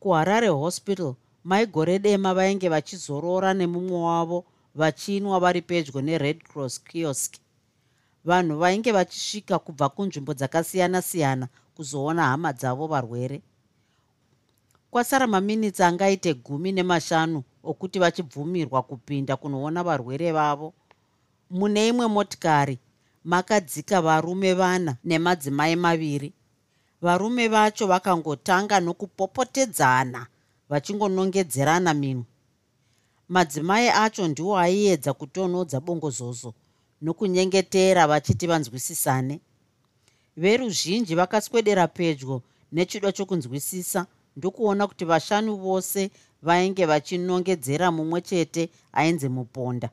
kuharare 0.00 0.48
hospital 0.48 1.14
maigore 1.44 1.98
dema 1.98 2.34
vainge 2.34 2.68
vachizorora 2.68 3.54
nemumwe 3.54 3.98
wavo 3.98 4.44
vachinwa 4.74 5.40
vari 5.40 5.62
pedyo 5.62 6.00
nered 6.00 6.42
cross 6.42 6.82
kiosk. 6.84 7.34
Vanhu 8.24 8.58
vainge 8.58 8.92
vachisvika 8.92 9.58
kubva 9.58 9.88
kunzvimbo 9.88 10.34
dzakasiyana-siyana 10.34 11.48
kuzoona 11.74 12.22
hama 12.22 12.52
dzavo 12.52 12.86
varwere. 12.86 13.42
Kwasara 14.90 15.26
maminitsi 15.26 15.82
angaite 15.82 16.34
gumi 16.34 16.72
nemashanu 16.72 17.42
okuti 17.62 17.98
vachibvumirwa 17.98 18.82
kupinda 18.82 19.36
kunoona 19.36 19.82
varwere 19.82 20.32
vavo. 20.32 20.74
Mune 21.50 21.88
imwe 21.88 22.06
motikari 22.06 22.78
makadzika 23.24 24.02
varume 24.02 24.54
vana 24.54 24.96
nemadzimai 25.04 25.76
maviri 25.76 26.32
varume 27.02 27.48
vacho 27.48 27.86
vakangotanga 27.86 28.80
nokupopotedzana 28.80 30.26
vachingonongedzerana 30.70 31.94
minwe 31.94 32.24
madzimai 33.28 33.88
acho 33.88 34.28
ndiwo 34.28 34.58
aiedza 34.58 35.12
kutonodza 35.12 35.80
bongozozo 35.80 36.54
nokunyengetera 37.02 38.06
vachiti 38.06 38.46
vanzwisisane. 38.46 39.40
Veruzhinji 40.36 41.14
vakaswedera 41.14 41.88
pedyo 41.88 42.42
nechido 42.72 43.12
chokunzwisisa 43.12 44.06
ndokuona 44.36 44.86
kuti 44.86 45.04
vashanu 45.04 45.56
vose 45.56 46.10
vainge 46.42 46.86
vachinongedzera 46.86 47.90
mumwe 47.90 48.20
chete 48.20 48.70
ainzi 48.92 49.28
muponda. 49.28 49.90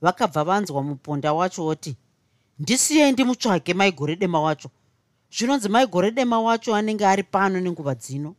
Vakabva 0.00 0.44
vanzwa 0.44 0.82
muponda 0.82 1.32
wacho 1.32 1.66
oti 1.66 1.96
ndisiyei 2.58 3.12
ndimutsvage 3.12 3.74
maigore 3.74 4.16
dema 4.16 4.40
wacho 4.40 4.70
zvinonzi 5.36 5.68
maigore 5.68 6.10
dema 6.10 6.40
wacho 6.40 6.74
anenge 6.74 7.06
ari 7.06 7.22
pano 7.22 7.60
nenguva 7.60 7.94
dzino? 7.94 8.34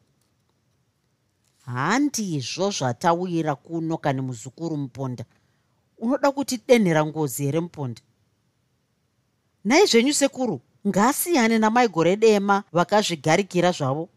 Handizvo 1.66 2.72
zvatawira 2.72 3.56
kuno 3.56 3.98
kani 3.98 4.22
muzukuru 4.22 4.78
muponda. 4.78 5.26
Unoda 5.98 6.32
kuti 6.32 6.62
denhera 6.68 7.06
ngozi 7.06 7.44
here 7.44 7.60
muponda? 7.60 8.02
Nhai 9.66 9.86
zvenyu 9.86 10.14
sekuru 10.14 10.62
ngaasiyane 10.88 11.58
namaigore 11.60 12.16
dema 12.16 12.64
vakazvigarikira 12.72 13.72
zvavo? 13.72 14.10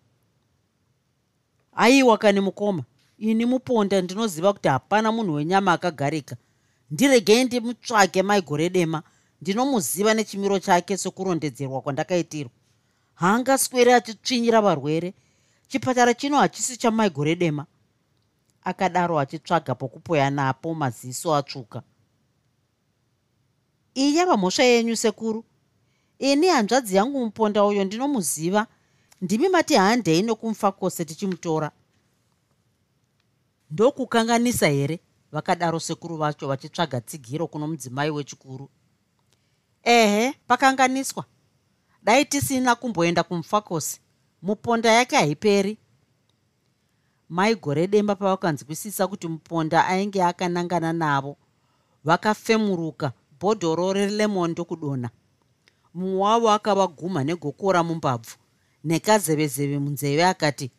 Aiwa 1.73 2.19
kani 2.19 2.41
mukoma 2.41 2.85
ini 3.19 3.47
muponda 3.47 4.03
ndinoziva 4.03 4.53
kuti 4.53 4.69
hapana 4.69 5.13
munhu 5.13 5.35
wenyama 5.35 5.73
akagarika. 5.73 6.37
Ndiregei 6.91 7.45
ndimutsvage 7.45 8.23
maigore 8.23 8.71
dema 8.71 9.03
ndinomuziva 9.41 10.15
nechimiro 10.15 10.59
chake 10.59 10.97
sokurondedzerwa 10.97 11.81
kwandakaitirwa 11.81 12.58
haangaswere 13.21 13.95
achitsvinyira 13.95 14.61
varwere. 14.61 15.15
Chipatara 15.69 16.15
chino 16.15 16.39
hachisi 16.39 16.77
chamaigore 16.77 17.35
dema. 17.37 17.67
Akadaro 18.65 19.19
achitsvaga 19.19 19.75
pokupoya 19.75 20.31
napo 20.31 20.75
maziso 20.75 21.35
atsvuka. 21.35 21.83
Iyi 23.95 24.17
yava 24.17 24.37
mhosva 24.37 24.65
yenyu 24.65 24.97
sekuru? 24.97 25.45
Ini 26.19 26.47
hanzvadzi 26.49 26.97
yangu 26.97 27.25
muponda 27.25 27.65
uyo 27.65 27.85
ndinomuziva. 27.85 28.67
Ndimi 29.21 29.49
mati 29.49 29.75
handei 29.75 30.23
nokumufa 30.23 30.73
kwose 30.73 31.05
tichimutora. 31.05 31.71
Ndokukanganisa 33.71 34.69
here? 34.69 35.01
Vakadaro 35.33 35.81
sekuru 35.81 36.17
vacho 36.17 36.49
vachitsvaga 36.49 37.01
tsigiro 37.01 37.47
kuno 37.47 37.67
mudzimai 37.69 38.11
wechikuru. 38.11 38.69
Ehe 39.83 40.33
pakanganiswa 40.47 41.25
dai 42.03 42.25
tisina 42.25 42.75
kumboenda 42.75 43.23
kumufakose 43.23 44.01
muponda 44.43 44.93
yake 44.93 45.17
haiperi. 45.17 45.79
Mai 47.29 47.55
gore 47.55 47.87
demba 47.87 48.15
pavakanzwisisa 48.15 49.07
kuti 49.07 49.29
muponda 49.29 49.87
ainge 49.87 50.23
akanangana 50.25 50.93
navo. 50.93 51.37
Vakafemuruka 52.05 53.13
bhodhoro 53.41 53.93
relemon 53.93 54.51
ndokudonha 54.51 55.11
mumwe 55.95 56.21
wavo 56.21 56.51
akavaguma 56.51 57.25
negokora 57.25 57.83
mumbabvu. 57.83 58.37
Nekazevezeve 58.85 59.79
munzeve 59.79 60.25
akati 60.25 60.71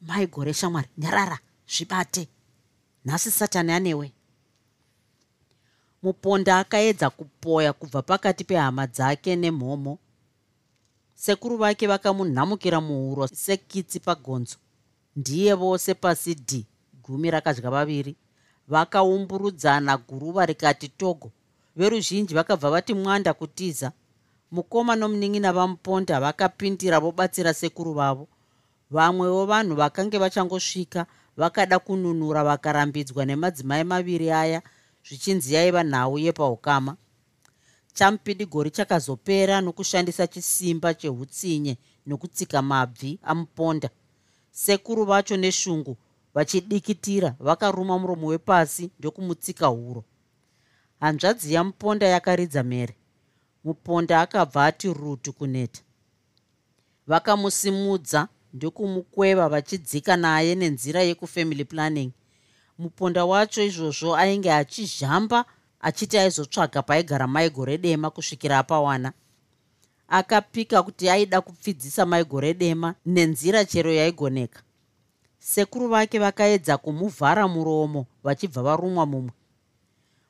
mai 0.00 0.26
gore 0.26 0.52
shamwari 0.52 0.88
nyarara 0.98 1.38
zvibate. 1.68 2.28
Nhasi 3.04 3.30
satani 3.30 3.72
anewe. 3.72 4.12
Muponda 6.02 6.58
akaedza 6.58 7.10
kupoya 7.10 7.72
kubva 7.72 8.02
pakati 8.02 8.44
pehama 8.44 8.86
dzake 8.86 9.36
nemhomo 9.36 9.98
sekuru 11.20 11.56
vake 11.56 11.86
vakamunhamukira 11.86 12.80
muhuro 12.80 13.26
sekitsi 13.26 14.00
pagonzo. 14.00 14.56
Ndiye 15.16 15.54
vose 15.54 15.94
pasi 15.94 16.34
d 16.34 16.66
gumi 17.02 17.30
rakadya 17.30 17.70
vaviri. 17.70 18.16
Vakaumburudzana 18.68 19.96
guruva 19.96 20.46
rikati 20.46 20.88
togo. 20.88 21.30
Veruzhinji 21.76 22.34
vakabva 22.34 22.70
vati 22.70 22.94
mwanda 22.94 23.34
kutiza. 23.34 23.92
Mukoma 24.50 24.96
nomunin'ina 24.96 25.52
vamuponda 25.52 26.20
vakapindira 26.20 27.00
vobatsira 27.00 27.54
sekuru 27.54 27.92
vavo. 27.92 28.28
Vamwewo 28.90 29.46
vanhu 29.46 29.74
vakange 29.76 30.18
vachangosvika 30.18 31.06
vakada 31.36 31.78
kununura 31.78 32.44
vakarambidzwa 32.44 33.24
nemadzimai 33.26 33.84
maviri 33.84 34.30
aya 34.30 34.62
zvichinzi 35.04 35.54
yaiva 35.54 35.82
nhau 35.84 36.18
yepaukama 36.18 36.96
chamupidigori 37.92 38.70
chakazopera 38.70 39.60
nokushandisa 39.60 40.26
chisimba 40.26 40.94
cheutsinye 40.94 41.76
nokutsika 42.06 42.62
mabvi 42.62 43.18
amuponda. 43.22 43.90
Sekuru 44.50 45.04
vacho 45.04 45.36
neshungu 45.36 45.96
vachidikitira 46.34 47.34
vakaruma 47.40 47.98
muromo 47.98 48.26
wepasi 48.26 48.90
ndokumutsika 48.98 49.66
huro. 49.66 50.04
Hanzvadzi 51.00 51.54
yamuponda 51.54 52.06
yakaridza 52.06 52.62
mhere. 52.62 52.94
Muponda 53.64 54.20
akabva 54.20 54.64
ati 54.66 54.92
rutu 54.92 55.32
kuneta. 55.32 55.80
Vakamusimudza 57.06 58.28
ndokumukweva 58.54 59.48
vachidzika 59.48 60.16
naye 60.16 60.54
nenzira 60.54 61.02
yekufamily 61.02 61.64
planning. 61.64 62.10
Muponda 62.78 63.24
wacho 63.24 63.62
izvozvo 63.64 64.16
ainge 64.16 64.52
achizhamba 64.52 65.44
achiti 65.80 66.18
aizotsvaga 66.18 66.82
paigara 66.82 67.26
maigore 67.26 67.78
dema 67.78 68.10
kusvikira 68.10 68.58
apawana. 68.58 69.12
Akapika 70.08 70.82
kuti 70.82 71.08
aida 71.10 71.40
kupfidzisa 71.40 72.06
maigore 72.06 72.54
dema 72.54 72.94
nenzira 73.06 73.64
chero 73.64 73.92
yaigoneka. 73.92 74.62
Sekuru 75.38 75.88
vake 75.88 76.18
vakaedza 76.18 76.76
kumuvhara 76.78 77.48
muromo 77.48 78.06
vachibva 78.24 78.62
varumwa 78.62 79.06
mumwe. 79.06 79.32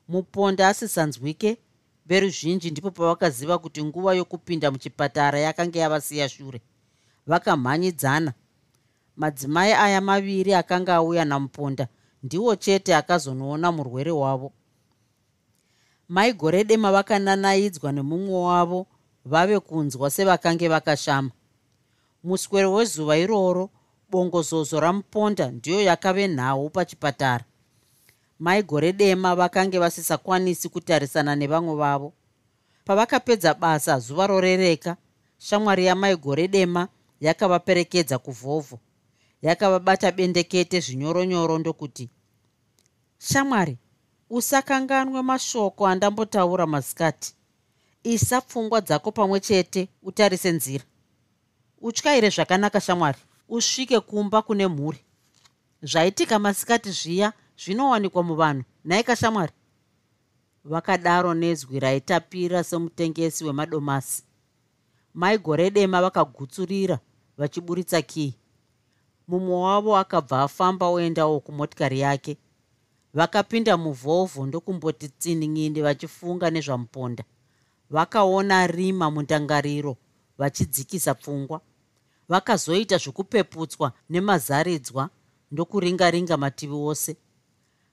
Muponda 0.07 0.67
asisanzwike 0.67 1.57
veruzhinji 2.05 2.71
ndipo 2.71 2.91
pavakaziva 2.91 3.57
kuti 3.57 3.83
nguva 3.83 4.13
yokupinda 4.13 4.71
muchipatara 4.71 5.39
yakanga 5.39 5.79
yavasiya 5.79 6.29
shure 6.29 6.61
vakamhanyidzana. 7.27 8.33
Madzimai 9.17 9.73
aya 9.73 10.01
maviri 10.01 10.53
akanga 10.53 10.95
auya 10.95 11.25
namuponda 11.25 11.87
ndiwo 12.23 12.55
chete 12.55 12.95
akazonoona 12.95 13.71
murwere 13.71 14.11
wavo 14.11 14.53
maigore 16.11 16.63
dema 16.63 16.91
vakananaidzwa 16.91 17.91
nemumwe 17.91 18.39
wavo 18.43 18.87
vave 19.25 19.59
kunzwa 19.59 20.09
sevakange 20.09 20.67
vakashama. 20.67 21.31
Muswero 22.23 22.73
wezuva 22.73 23.17
iroro 23.17 23.69
bongozozo 24.09 24.79
ramuponda 24.79 25.51
ndiyo 25.51 25.81
yakave 25.81 26.27
nhau 26.27 26.69
pachipatara. 26.69 27.45
Maigore 28.39 28.93
dema 28.93 29.35
vakange 29.35 29.79
vasisakwanisi 29.79 30.69
kutarisana 30.69 31.35
nevamwe 31.35 31.75
vavo. 31.75 32.13
Pavakapedza 32.85 33.53
basa 33.53 33.99
zuva 33.99 34.27
rorereka 34.27 34.97
shamwari 35.37 35.85
yamaigore 35.85 36.47
dema 36.47 36.87
yakavaperekedza 37.21 38.17
kuvhovho 38.19 38.79
yakavabata 39.41 40.11
bendekete 40.11 40.79
zvinyoronyoro 40.79 41.57
ndokuti 41.57 42.09
shamwari 43.19 43.77
usakanganwe 44.31 45.21
mashoko 45.21 45.87
andambotaura 45.87 46.65
masikati. 46.67 47.35
Isa 48.03 48.41
pfungwa 48.41 48.81
dzako 48.81 49.11
pamwe 49.11 49.39
chete 49.39 49.89
utarise 50.03 50.51
nzira. 50.51 50.83
Utyaire 51.81 52.29
zvakanaka 52.29 52.81
shamwari. 52.81 53.17
Usvike 53.49 53.99
kumba 53.99 54.41
kune 54.41 54.67
mhuri. 54.67 54.99
Zvaitika 55.83 56.39
masikati 56.39 56.91
zviya 56.91 57.33
zvinowanikwa 57.57 58.23
muvanhu. 58.23 58.63
Nhaika 58.85 59.15
shamwari. 59.15 59.53
Vakadaro 60.63 61.33
nezwi 61.33 61.79
raitapira 61.79 62.63
semutengesi 62.63 63.45
wemadomasi. 63.45 64.23
Maigore 65.13 65.69
dema 65.69 66.01
vakagutsurira 66.01 66.99
vachiburitsa 67.37 68.01
kii 68.01 68.33
mumwe 69.27 69.55
wavo 69.55 69.97
akabva 69.97 70.41
afamba 70.41 70.87
oendawo 70.87 71.39
kumotikari 71.39 71.99
yake 71.99 72.37
vakapinda 73.13 73.77
muvhovho 73.77 74.45
ndokumboti 74.45 75.07
tsinin'indi 75.09 75.81
vachifunga 75.81 76.49
nezvamuponda. 76.49 77.23
Vakaona 77.89 78.67
rima 78.67 79.11
mundangariro 79.11 79.97
vachidzikisa 80.37 81.13
pfungwa. 81.15 81.61
Vakazoita 82.29 82.97
zvokupeputswa 82.97 83.91
nemazaridzwa 84.09 85.09
ndokuringaringa 85.51 86.37
mativi 86.37 86.73
ose. 86.73 87.15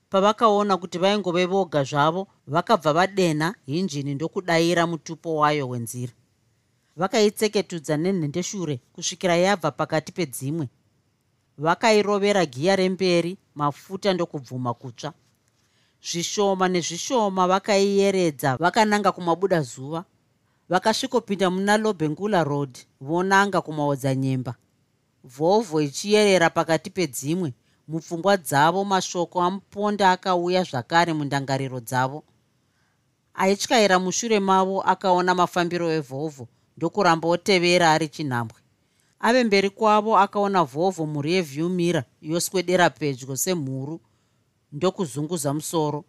Pavakaona 0.09 0.77
kuti 0.77 0.97
vaingove 0.97 1.45
voga 1.45 1.83
zvavo 1.83 2.27
vakabva 2.47 2.93
vadenha 2.93 3.55
hinjini 3.65 4.15
ndokudayira 4.15 4.87
mutupo 4.87 5.35
wayo 5.35 5.69
wenzira. 5.69 6.13
Vakaitseketudza 6.97 7.97
nenhendeshure 7.97 8.79
kusvikira 8.93 9.35
yabva 9.35 9.71
pakati 9.71 10.11
pedzimwe 10.11 10.69
vakairovera 11.59 12.45
giya 12.45 12.75
remberi 12.75 13.37
mafuta 13.55 14.13
ndokubvuma 14.13 14.73
kutsva. 14.73 15.13
Zvishoma 16.01 16.67
nezvishoma 16.67 17.47
vakaiyeredza 17.47 18.57
vakananga 18.57 19.11
kumabuda 19.11 19.61
zuva. 19.61 20.03
Vakasvikopinda 20.69 21.49
muna 21.49 21.77
lobengula 21.77 22.43
road 22.43 22.77
vonanga 23.01 23.61
kumaodzanyemba 23.61 24.55
vhovho 25.23 25.81
ichiyerera 25.81 26.49
pakati 26.49 26.89
pedzimwe 26.89 27.53
mupfungwa 27.87 28.37
dzavo 28.37 28.85
mashoko 28.85 29.41
amuponda 29.41 30.11
akauya 30.11 30.63
zvakare 30.63 31.13
mundangariro 31.13 31.79
dzavo. 31.79 32.23
Aityaira 33.33 33.99
mushure 33.99 34.39
mavo 34.39 34.81
akaona 34.81 35.35
mafambiro 35.35 35.91
evhovho 35.91 36.47
ndokuramba 36.77 37.27
otevera 37.27 37.91
ari 37.91 38.07
chinhambwe 38.07 38.59
ave 39.19 39.43
mberi 39.43 39.69
kwavo 39.69 40.17
akaona 40.17 40.63
vhovho 40.63 41.05
murevyu 41.05 41.69
mira 41.69 42.03
yoswedera 42.21 42.89
pedyo 42.89 43.35
semhuru 43.35 43.99
ndokuzunguza 44.71 45.53
musoro. 45.53 46.05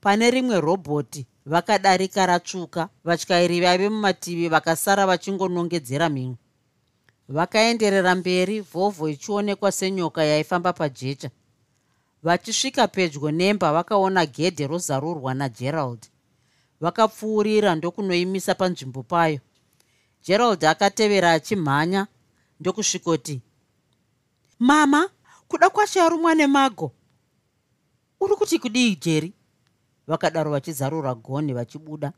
Pane 0.00 0.30
rimwe 0.30 0.60
robhoti 0.60 1.26
vakadarika 1.46 2.26
ratsvuka 2.26 2.88
vatyairi 3.04 3.60
vaive 3.60 3.88
mumativi 3.88 4.48
vakasara 4.48 5.06
vachingonongedzera 5.06 6.08
mimwe 6.08 6.36
vakaenderera 7.28 8.14
mberi 8.14 8.60
vhovho 8.60 9.08
ichionekwa 9.08 9.72
senyoka 9.72 10.24
yaifamba 10.24 10.72
pajecha. 10.72 11.30
Vachisvika 12.22 12.88
pedyo 12.88 13.30
nemba 13.30 13.72
vakaona 13.72 14.26
gedhe 14.26 14.66
rozarurwa 14.66 15.34
nagerald. 15.34 16.06
Vakapfuurira 16.80 17.74
ndokunoimisa 17.74 18.54
panzvimbo 18.54 19.02
payo 19.02 19.40
gerald 20.26 20.64
akatevera 20.64 21.32
achimhanya. 21.32 22.06
Ndokusvikoti 22.60 23.40
mama 24.58 25.10
kuda 25.48 25.70
kwasharumwa 25.70 26.34
nemago 26.34 26.92
uri 28.20 28.36
kuti 28.36 28.58
kudii 28.58 28.96
jeri 28.96 29.32
vakadaro 30.06 30.50
vachizarura 30.50 31.14
gonhi 31.14 31.52
vachibuda. 31.52 32.12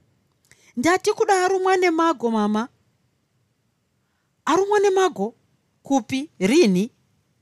Ndati 0.77 1.13
kuda 1.13 1.45
arumwa 1.45 1.77
nemago 1.77 2.31
mama. 2.31 2.69
Arumwa 4.45 4.81
nemago 4.81 5.35
kupi? 5.83 6.31
Rini? 6.39 6.91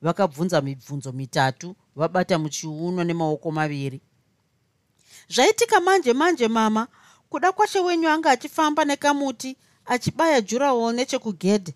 Vakabvunza 0.03 0.61
mibvunzo 0.61 1.13
mitatu 1.13 1.77
vabata 1.97 2.39
muchiuno 2.39 3.05
nemaoko 3.05 3.51
maviri. 3.51 4.01
Zvaitika 5.29 5.81
manje 5.81 6.13
manje 6.13 6.49
mama. 6.49 6.89
Kuda 7.31 7.53
kwashe 7.53 7.81
wenyu 7.81 8.09
anga 8.09 8.31
achifamba 8.31 8.85
nekamuti 8.85 9.57
achibaya 9.91 10.41
jurawo 10.41 10.93
nechekugedhe. 10.93 11.75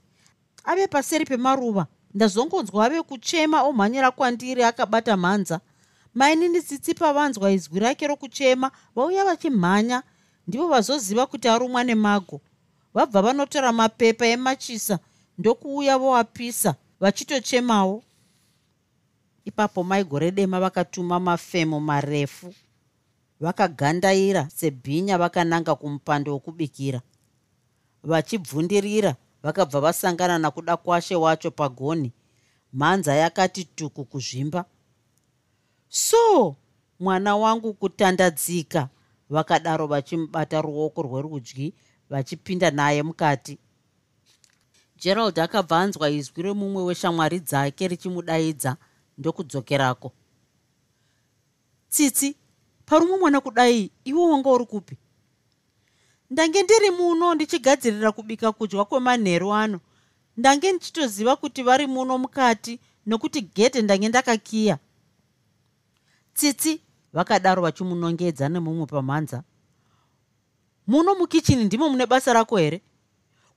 Ave 0.64 0.87
paseri 0.87 1.24
pemaruva. 1.24 1.87
Ndazongonzwa 2.14 2.87
ave 2.87 3.03
kuchema 3.03 3.62
omhanyira 3.62 4.11
kwandiri 4.11 4.62
akabata 4.62 5.16
mhanza. 5.16 5.61
Mainini 6.14 6.62
tsitsi 6.62 6.94
pavanzwa 6.94 7.50
izwi 7.53 7.81
rake 7.81 8.07
rokuchema 8.07 8.70
vauya 8.96 9.24
vachimhanya. 9.24 10.03
Ndivo 10.46 10.68
vazoziva 10.68 11.27
kuti 11.27 11.48
arumwa 11.48 11.85
nemago. 11.85 12.40
Vabva 12.94 13.22
vanotora 13.22 13.72
mapepa 13.72 14.27
emachisa 14.27 14.98
ndokuuya 15.38 15.98
voapisa 15.98 16.74
vachitochemawo. 17.00 18.03
Ipapo 19.44 19.83
maigore 19.85 20.31
dema 20.31 20.61
vakatuma 20.61 21.20
mafemo 21.20 21.81
marefu. 21.81 22.55
Vakagandaira 23.40 24.48
sebhinya 24.57 25.18
vakananga 25.18 25.74
kumupando 25.74 26.33
wokubikira 26.33 27.00
vachibvundirira 28.05 29.17
vakabva 29.43 29.81
vasangana 29.81 30.38
nakuda 30.38 30.77
kwashe 30.77 31.17
wacho 31.17 31.51
pagonhi 31.51 32.12
mhanza 32.73 33.14
yakati 33.14 33.64
tuku 33.64 34.05
kuzvimba. 34.05 34.64
So 35.88 36.57
mwana 37.01 37.37
wangu 37.37 37.75
kutandadzika 37.75 38.88
vakadaro 39.31 39.87
vachimubata 39.87 40.62
ruoko 40.62 41.03
rwerudyi 41.03 41.75
vachipinda 42.11 42.71
naye 42.71 43.03
mukati. 43.03 43.59
Gerald 44.97 45.38
akabva 45.38 45.81
anzwa 45.81 46.11
izwi 46.11 46.43
remumwe 46.43 46.83
weshamwari 46.83 47.40
dzake 47.40 47.88
richimudaidza 47.88 48.77
ndokudzokerako 49.19 50.12
tsitsi 51.88 52.37
parumwe 52.87 53.19
mwana 53.19 53.40
kudai 53.40 53.90
iwo 54.05 54.31
wanga 54.31 54.51
uri 54.51 54.67
kupi 54.67 54.97
ndange 56.35 56.62
ndiri 56.62 56.90
muno 56.90 57.35
ndichigadzirira 57.35 58.12
kubika 58.12 58.53
kudya 58.53 58.85
kwemanheru 58.85 59.55
ano. 59.55 59.81
Ndange 60.37 60.73
ndichitoziva 60.73 61.37
kuti 61.37 61.62
vari 61.62 61.87
muno 61.87 62.18
mukati 62.18 62.81
nokuti 63.07 63.40
gedhe 63.40 63.83
ndange 63.83 64.09
ndakakiya. 64.09 64.79
Tsitsi 66.35 66.81
vakadaro 67.12 67.62
vachimunongedza 67.62 68.49
nemumwe 68.49 68.87
pamhanza. 68.87 69.42
Muno 70.87 71.14
mukichini 71.14 71.64
ndimo 71.64 71.88
mune 71.90 72.07
basa 72.07 72.33
rako 72.33 72.57
here? 72.57 72.81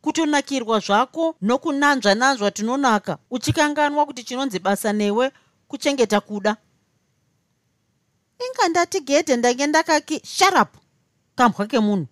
Kutonakirwa 0.02 0.80
zvako 0.80 1.36
nokunanzva 1.42 2.16
nanzva 2.16 2.52
tinonaka 2.52 3.18
uchikanganwa 3.32 4.06
kuti 4.06 4.24
chinonzi 4.24 4.60
basa 4.60 4.94
newe 4.94 5.32
kuchengeta 5.68 6.22
kuda. 6.22 6.58
Inga 8.46 8.70
ndati 8.70 9.00
gedhe 9.02 9.36
ndange 9.36 9.68
ndakaki 9.68 10.22
sharap 10.26 10.76
kambwa 11.36 11.66
kemunhu 11.66 12.08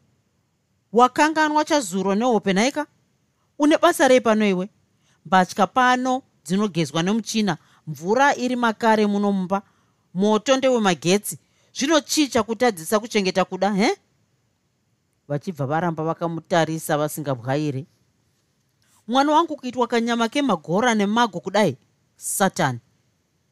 wakanganwa 0.95 1.65
chazuro 1.65 2.15
nehope 2.15 2.53
nhaika 2.53 2.87
une 3.59 3.77
basa 3.77 4.07
rei 4.07 4.21
pano 4.21 4.47
iwe? 4.47 4.69
Mbatya 5.25 5.67
pano 5.67 6.21
dzinogezwa 6.45 7.03
nemuchina. 7.03 7.57
Mvura 7.87 8.35
iri 8.35 8.55
makare 8.55 9.07
muno 9.07 9.31
mumba. 9.31 9.61
Moto 10.13 10.57
ndewemagetsi 10.57 11.39
zvinochicha 11.73 12.43
kutadzisa 12.43 12.99
kuchengeta 12.99 13.45
kuda 13.45 13.73
he? 13.73 13.97
Vachibva 15.27 15.65
varamba 15.65 16.03
vakamutarisa 16.03 16.97
vasingabwairi. 16.97 17.85
Mwana 19.07 19.31
wangu 19.31 19.55
kuitwa 19.55 19.87
kanyama 19.87 20.29
kemagora 20.29 20.95
nemago 20.95 21.39
kudai? 21.39 21.77
Satani. 22.15 22.79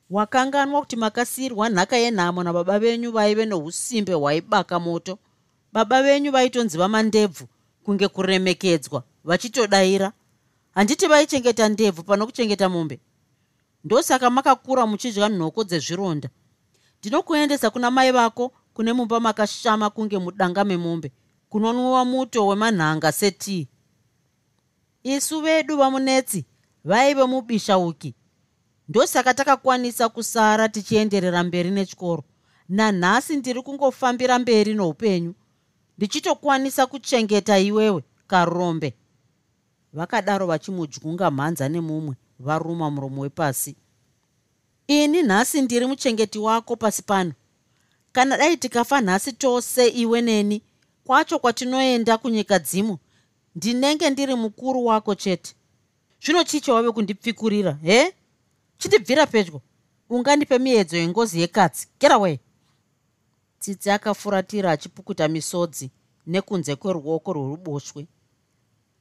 Wakanganwa 0.10 0.82
kuti 0.82 0.95
makasiyirwa 0.95 1.69
nhaka 1.69 1.97
yenhamo 1.97 2.43
nababa 2.43 2.79
venyu 2.79 3.12
vaive 3.12 3.45
nousimbe 3.45 4.13
hwaibaka 4.13 4.79
moto 4.79 5.17
baba 5.73 6.03
venyu 6.03 6.31
vaitonzi 6.31 6.77
vamandebvu 6.77 7.47
kunge 7.83 8.07
kuremekedzwa 8.07 9.03
vachitodayira 9.23 10.12
handiti 10.71 11.07
vaichengeta 11.07 11.69
ndebvu 11.69 12.03
pano 12.03 12.25
kuchengeta 12.25 12.69
mombe? 12.69 12.99
Ndosaka 13.83 14.29
makakura 14.29 14.86
muchidya 14.88 15.29
nhoko 15.29 15.63
dzezvironda. 15.63 16.29
Ndinokuendesa 16.99 17.69
kuna 17.69 17.91
mai 17.91 18.12
vako 18.12 18.51
kune 18.73 18.93
mumba 18.93 19.19
makashama 19.19 19.89
kunge 19.89 20.17
mudanga 20.17 20.63
memombe 20.63 21.12
kunonwiwa 21.49 22.05
muto 22.05 22.47
wemanhanga 22.47 23.12
setii. 23.12 23.67
Isu 25.03 25.41
vedu 25.41 25.77
vamunetsi 25.77 26.45
vaive 26.86 27.23
mubishauki 27.23 28.15
ndosaka 28.89 29.33
takakwanisa 29.33 30.09
kusara 30.09 30.69
tichienderera 30.69 31.43
mberi 31.43 31.71
nechikoro. 31.71 32.23
Nanhasi 32.69 33.36
ndiri 33.36 33.62
kungofambira 33.62 34.39
mberi 34.39 34.73
noupenyu 34.73 35.33
ndichitokwanisa 35.97 36.86
kuchengeta 36.86 37.60
iwewe 37.60 38.03
karombe. 38.27 38.93
Vakadaro 39.93 40.47
vachimudyunga 40.47 41.32
mhanza 41.32 41.69
nemumwe 41.69 42.15
varuma 42.39 42.89
muromo 42.91 43.21
wepasi. 43.21 43.75
Ini 44.88 45.23
nhasi 45.23 45.62
ndiri 45.62 45.86
muchengeti 45.86 46.39
wako 46.39 46.75
pasi 46.75 47.01
pano. 47.01 47.34
Kana 48.12 48.38
dai 48.38 48.58
tikafa 48.58 49.01
nhasi 49.01 49.34
tose 49.34 49.88
iwe 49.88 50.21
neni 50.21 50.62
kwacho 51.03 51.39
kwatinoenda 51.39 52.17
kunyika 52.17 52.60
dzimo 52.60 52.99
ndinenge 53.56 54.10
ndiri 54.10 54.36
mukuru 54.36 54.86
wako 54.86 55.15
chete. 55.15 55.56
Zvino 56.25 56.43
chicha 56.43 56.73
wave 56.73 56.91
kundipfikurira 56.91 57.77
he? 57.84 58.13
Chindibvira 58.77 59.27
pedyo. 59.27 59.62
Ungandipe 60.10 60.60
miedzo 60.60 60.97
yengozi 60.97 61.41
yekatsi. 61.41 61.88
Geraway 61.99 62.38
tsitsi 63.63 63.89
akafuratira 63.91 64.71
achipukuta 64.71 65.28
misodzi 65.28 65.88
nekunze 66.28 66.76
kweruoko 66.76 67.30
rweruboshwe 67.34 68.02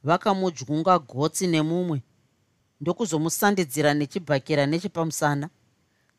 vakamudyunga 0.07 0.93
gotsi 0.99 1.45
nemumwe 1.53 1.97
ndokuzomusandidzira 2.81 3.91
nechibhakera 3.99 4.63
nechepamusana. 4.71 5.47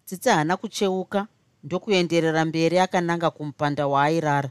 Tsitsi 0.07 0.29
haana 0.29 0.55
kucheuka 0.61 1.21
ndokuenderera 1.65 2.45
mberi 2.45 2.77
akananga 2.85 3.29
kumupanda 3.31 3.87
waairara. 3.93 4.51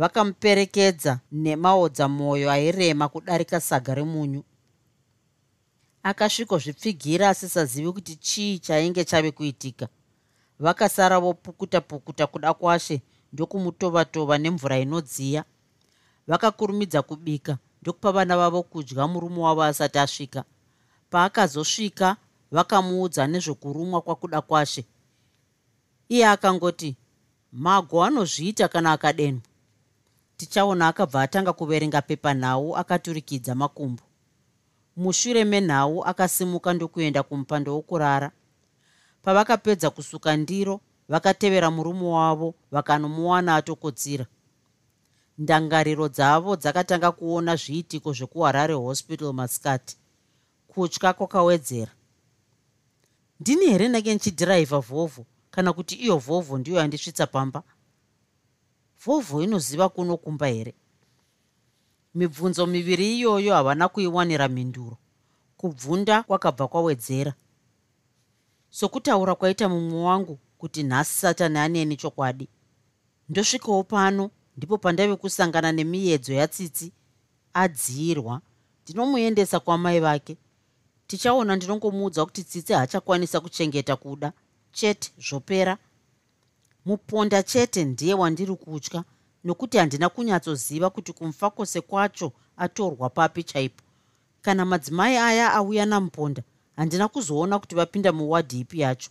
Vakamuperekedza 0.00 1.12
nemaodzamwoyo 1.32 2.50
airema 2.50 3.08
kudarika 3.08 3.60
saga 3.60 3.94
remunyu. 3.94 4.42
Akasvikozvipfigira 6.02 7.28
asisazivi 7.28 7.92
kuti 7.92 8.16
chii 8.16 8.58
chainge 8.58 9.04
chave 9.04 9.30
kuitika 9.30 9.88
vakasara 10.60 11.20
vopukuta 11.20 11.80
pukuta 11.80 12.26
kuda 12.26 12.54
kwashe 12.54 13.02
ndokumutova-tova 13.32 14.38
nemvura 14.38 14.78
inodziya. 14.78 15.44
Vakakurumidza 16.26 17.02
kubika 17.02 17.58
ndokupa 17.82 18.12
vana 18.12 18.36
vavo 18.36 18.62
kudya 18.62 19.06
murume 19.06 19.38
wavo 19.40 19.62
asati 19.62 19.98
asvika. 19.98 20.44
Paakazosvika 21.10 22.16
vakamuudza 22.50 23.26
nezvokurumwa 23.26 24.00
kwakuda 24.00 24.40
kwashe. 24.40 24.84
Iye 26.08 26.26
akangoti 26.28 26.96
mago 27.52 28.04
anozviita 28.04 28.68
kana 28.68 28.92
akadenwa? 28.92 29.40
Tichaona 30.36 30.88
akabva 30.88 31.22
atanga 31.22 31.52
kuverenga 31.52 32.02
pepanhau 32.02 32.76
akaturikidza 32.76 33.54
makumbo. 33.54 34.02
Mushure 34.96 35.44
menhau 35.44 36.04
akasimuka 36.04 36.72
ndokuenda 36.72 37.22
kumupando 37.22 37.74
wokurara 37.74 38.30
pavakapedza 39.26 39.90
kusuka 39.90 40.36
ndiro 40.36 40.80
vakatevera 41.08 41.70
murume 41.70 42.06
wavo 42.16 42.54
vakanomuwana 42.70 43.56
atokotsira 43.56 44.26
ndangariro 45.38 46.08
dzavo 46.08 46.56
dzakatanga 46.56 47.10
kuona 47.12 47.56
zviitiko 47.56 48.12
zvekuharare 48.12 48.74
hospital 48.74 49.32
mascati 49.32 49.96
kutya 50.68 51.12
kwakawedzera. 51.12 51.92
Ndini 53.40 53.66
here 53.66 53.88
ndenge 53.88 54.14
ndichidhiraivha 54.14 54.78
vhovho 54.78 55.26
kana 55.50 55.72
kuti 55.72 55.94
iyo 55.94 56.16
vhovho 56.16 56.58
ndiyo 56.58 56.76
yandisvitsa 56.76 57.26
pamba? 57.26 57.62
Vhovho 59.04 59.42
inoziva 59.42 59.88
kunokumba 59.88 60.46
here? 60.46 60.74
Mibvunzo 62.14 62.66
miviri 62.66 63.16
iyoyo 63.18 63.54
havana 63.54 63.88
kuiwanira 63.88 64.48
mhinduro. 64.48 64.96
Kubvunda 65.56 66.22
kwakabva 66.22 66.68
kwawedzera 66.68 67.34
sokutaura 68.70 69.34
kwaita 69.34 69.68
mumwe 69.68 70.02
wangu 70.02 70.38
kuti 70.58 70.82
nhasi 70.82 71.18
satani 71.20 71.58
aneni 71.58 71.96
chokwadi. 71.96 72.48
Ndosvikawo 73.28 73.82
pano 73.82 74.30
ndipo 74.56 74.78
pandaive 74.78 75.16
kusangana 75.16 75.72
nemiedzo 75.72 76.32
yatsitsi 76.32 76.92
adziyirwa. 77.54 78.40
Ndinomuendesa 78.84 79.60
kwamai 79.60 80.00
vake. 80.00 80.36
Tichaona 81.06 81.56
ndinongomuudza 81.56 82.24
kuti 82.24 82.44
tsitsi 82.44 82.72
haachakwanisa 82.72 83.40
kuchengeta 83.40 83.96
kuda. 83.96 84.32
Chete 84.72 85.12
zvopera. 85.28 85.78
Muponda 86.86 87.42
chete 87.42 87.84
ndiye 87.84 88.14
wandiri 88.14 88.54
kutya 88.56 89.04
nokuti 89.44 89.78
handina 89.78 90.08
kunyatsoziva 90.08 90.90
kuti 90.90 91.12
kumfa 91.12 91.50
kwose 91.50 91.80
kwacho 91.80 92.32
atorwa 92.56 93.10
papi 93.10 93.42
chaipo. 93.42 93.82
Kana 94.42 94.64
madzimai 94.64 95.16
aya 95.16 95.52
auya 95.54 95.86
namuponda 95.86 96.42
handina 96.76 97.08
kuzoona 97.08 97.58
kuti 97.58 97.74
vapinda 97.74 98.12
muwadhi 98.12 98.60
ipi 98.60 98.80
yacho. 98.80 99.10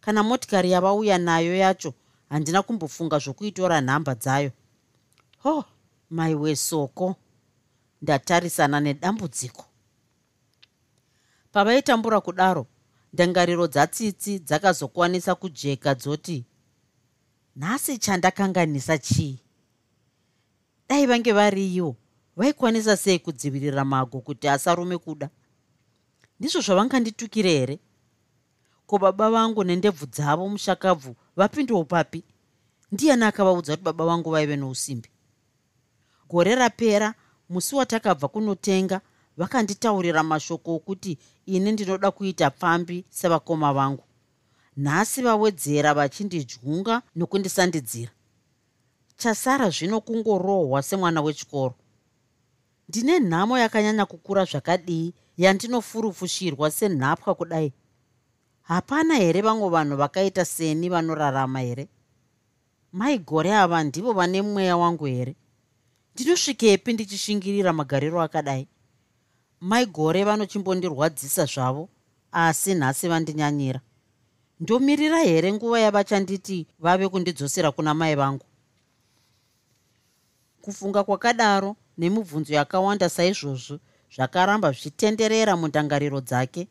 Kana 0.00 0.22
motikari 0.22 0.70
yavauya 0.70 1.18
nayo 1.18 1.56
yacho 1.56 1.94
handina 2.28 2.62
kumbofunga 2.62 3.18
zvokuitora 3.18 3.80
nhamba 3.80 4.14
dzayo. 4.14 4.50
Ho 5.38 5.58
oh, 5.58 5.64
maiwe 6.10 6.56
soko 6.56 7.16
ndatarisana 8.02 8.80
nedambudziko. 8.80 9.64
Pavaitambura 11.52 12.20
kudaro 12.20 12.66
ndangariro 13.12 13.66
dzatsitsi 13.66 14.38
dzakazokwanisa 14.38 15.34
kujeka 15.34 15.94
dzoti 15.94 16.44
nhasi 17.56 17.98
chandakanganisa 17.98 18.98
chii? 18.98 19.38
Dai 20.88 21.06
vange 21.06 21.32
variiwo 21.32 21.96
vaikwanisa 22.36 22.96
sei 22.96 23.18
kudzivirira 23.18 23.84
mago 23.84 24.20
kuti 24.20 24.48
asarume 24.48 24.98
kuda 24.98 25.30
ndizvo 26.42 26.60
zvavanganditukire 26.60 27.50
here? 27.50 27.78
Ko 28.86 28.98
baba 28.98 29.30
vangu 29.30 29.64
nendebvu 29.64 30.06
dzavo 30.06 30.48
mushakabvu 30.48 31.14
vapindowo 31.36 31.84
papi? 31.84 32.24
Ndiani 32.92 33.24
akavaudza 33.24 33.72
kuti 33.76 33.84
baba 33.84 34.04
vangu 34.04 34.30
vaive 34.30 34.56
nousimbi? 34.56 35.08
Gore 36.28 36.54
rapera 36.54 37.14
musi 37.48 37.74
watakabva 37.74 38.28
kunotenga 38.28 39.00
vakanditaurira 39.36 40.22
mashoko 40.22 40.74
okuti 40.74 41.18
ini 41.46 41.72
ndinoda 41.72 42.10
kuita 42.10 42.50
pfambi 42.50 43.04
sevakoma 43.10 43.72
vangu. 43.72 44.04
Nhasi 44.76 45.22
vawedzera 45.22 45.94
vachindidyunga 45.94 47.02
nokundisandidzira. 47.16 48.10
Chasara 49.16 49.70
zvino 49.70 50.00
kungorohwa 50.00 50.82
semwana 50.82 51.22
wechikoro. 51.22 51.74
Ndine 52.88 53.20
nhamo 53.20 53.58
yakanyanya 53.58 54.06
kukura 54.06 54.44
zvakadii 54.44 55.14
yandinofurufushirwa 55.36 56.70
senhapwa 56.70 57.34
kudai? 57.34 57.72
Hapana 58.62 59.14
here 59.14 59.40
vamwe 59.42 59.68
vanhu 59.68 59.96
vakaita 59.96 60.44
seni 60.44 60.88
vanorarama 60.88 61.60
here? 61.60 61.88
Maigore 62.92 63.54
ava 63.54 63.84
ndivo 63.84 64.12
vane 64.12 64.42
mweya 64.42 64.76
wangu 64.76 65.04
here? 65.04 65.36
Ndinosvikepi 66.14 66.92
ndichishingirira 66.92 67.72
magariro 67.72 68.22
akadai? 68.22 68.68
Maigore 69.60 70.24
vanochimbondirwadzisa 70.24 71.44
zvavo 71.44 71.88
asi 72.32 72.74
nhasi 72.74 73.08
vandinyanyira. 73.08 73.80
Ndomirira 74.60 75.20
here 75.20 75.52
nguva 75.52 75.80
yavachanditi 75.80 76.66
vave 76.78 77.08
kundidzosera 77.08 77.72
kuna 77.72 77.94
mai 77.94 78.14
vangu? 78.14 78.46
Kufunga 80.62 81.04
kwakadaro 81.04 81.76
nemibvunzo 81.98 82.54
yakawanda 82.54 83.08
saizvozvo 83.08 83.78
zvakaramba 84.14 84.72
zvichitenderera 84.72 85.56
mundangariro 85.56 86.20
dzake 86.20 86.68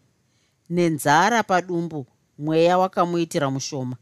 nenzara 0.69 1.43
padumbu 1.43 2.05
mweya 2.37 2.77
wakamuitira 2.77 3.49
mushoma. 3.51 3.95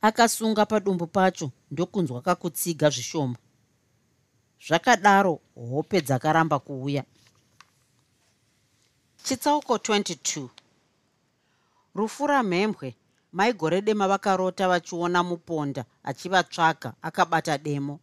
Akasunga 0.00 0.66
padumbu 0.66 1.06
pacho 1.06 1.50
ndokunzwa 1.70 2.22
kakutsiga 2.22 2.90
zvishoma. 2.90 3.36
Zvakadaro 4.66 5.40
hope 5.54 6.00
dzakaramba 6.00 6.58
kuuya. 6.58 7.04
Chitsauko 9.24 9.76
22 9.76 10.48
rufu 11.94 12.26
ramhembwe 12.26 12.94
maigore 13.32 13.82
dema 13.82 14.08
vakarota 14.08 14.68
vachiona 14.68 15.22
muponda 15.22 15.84
achivatsvaga 16.04 16.94
akabata 17.02 17.58
demo. 17.58 18.00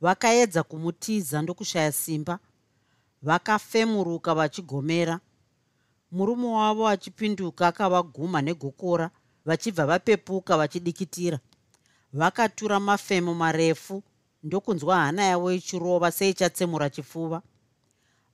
Vakaedza 0.00 0.62
kumutiza 0.62 1.42
ndokushaya 1.42 1.92
simba 1.92 2.38
vakafemuruka 3.26 4.34
vachigomera. 4.34 5.20
Murume 6.10 6.46
wavo 6.46 6.88
achipinduka 6.88 7.66
akavaguma 7.68 8.42
negokora 8.42 9.10
vachibva 9.44 9.86
vapepuka 9.86 10.56
vachidikitira. 10.56 11.38
Vakatura 12.12 12.80
mafemo 12.80 13.34
marefu 13.34 14.02
ndokunzwa 14.42 14.96
hana 14.96 15.22
yavo 15.24 15.52
ichirova 15.52 16.12
seichatsemura 16.12 16.90
chifuva 16.90 17.42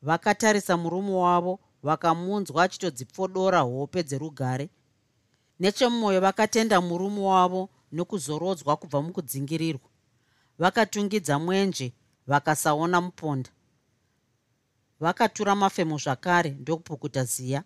vakatarisa 0.02 0.76
murume 0.76 1.14
wavo 1.14 1.60
vakamunzwa 1.82 2.62
achitodzipfodora 2.64 3.60
hope 3.60 4.02
dzerugare. 4.02 4.70
Nechemumwoyo 5.60 6.20
vakatenda 6.20 6.80
murume 6.80 7.20
wavo 7.20 7.68
nokuzorodzwa 7.92 8.76
kubva 8.76 9.02
mukudzingirirwa. 9.02 9.88
Vakatungidza 10.58 11.38
mwenje 11.38 11.92
vakasaona 12.26 13.00
muponda 13.00 13.50
vakatura 15.02 15.54
mafemo 15.54 15.98
zvakare 15.98 16.50
ndokupukuta 16.50 17.24
ziya. 17.24 17.64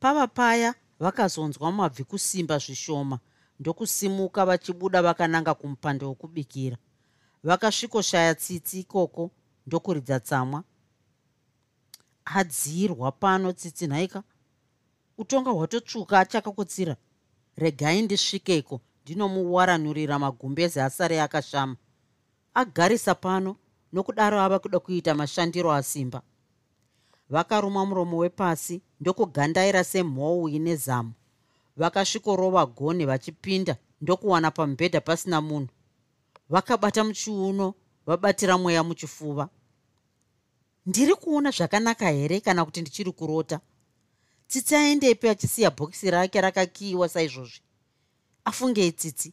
Pava 0.00 0.26
paya 0.26 0.74
vakazonzwa 0.98 1.72
mabvi 1.72 2.04
kusimba 2.04 2.58
zvishoma 2.58 3.18
ndokusimuka 3.60 4.46
vachibuda 4.46 5.02
vakananga 5.02 5.54
kumupande 5.54 6.04
wokubikira. 6.04 6.76
Vakasvikoshaya 7.44 8.34
tsitsi 8.34 8.80
ikoko 8.80 9.30
ndokuridza 9.66 10.20
tsamwa. 10.20 10.64
Adzirwa 12.24 13.12
pano 13.12 13.52
tsitsi 13.52 13.86
nhaika 13.86 14.22
utonga 15.18 15.50
hwatotsvuka 15.50 16.18
achakakutsira 16.18 16.96
regai 17.56 18.02
ndisvikeko 18.02 18.80
ndinomuwaranurira 19.02 20.18
magumbezi 20.18 20.80
asare 20.80 21.22
akashama. 21.22 21.76
Agarisa 22.54 23.14
pano 23.14 23.56
nokudaro 23.92 24.40
ava 24.40 24.58
kuda 24.58 24.78
kuita 24.80 25.14
mashandiro 25.14 25.72
asimba. 25.72 26.22
Vakaruma 27.30 27.86
muromo 27.86 28.16
wepasi 28.18 28.82
ndokugandaira 29.00 29.84
semhou 29.84 30.48
ine 30.48 30.76
zamu. 30.76 31.12
Vakasvikorova 31.76 32.66
goni 32.66 33.06
vachipinda 33.06 33.76
ndokuwana 34.00 34.50
pamubhedha 34.50 35.00
pasina 35.00 35.40
munhu. 35.40 35.68
Vakabata 36.48 37.04
muchiuno 37.04 37.74
vabatira 38.06 38.58
mweya 38.58 38.84
muchifuva. 38.84 39.48
Ndiri 40.86 41.14
kuona 41.14 41.50
zvakanaka 41.50 42.10
here 42.10 42.40
kana 42.40 42.64
kuti 42.64 42.80
ndichiri 42.80 43.12
kurota? 43.12 43.60
Tsitsi 44.48 44.74
aendepi 44.76 45.28
achisiya 45.28 45.70
bhokisi 45.70 46.10
rake 46.10 46.40
rakakiyiwa 46.40 47.08
saizvozvi. 47.08 47.60
Afungei 48.44 48.92
tsitsi 48.92 49.32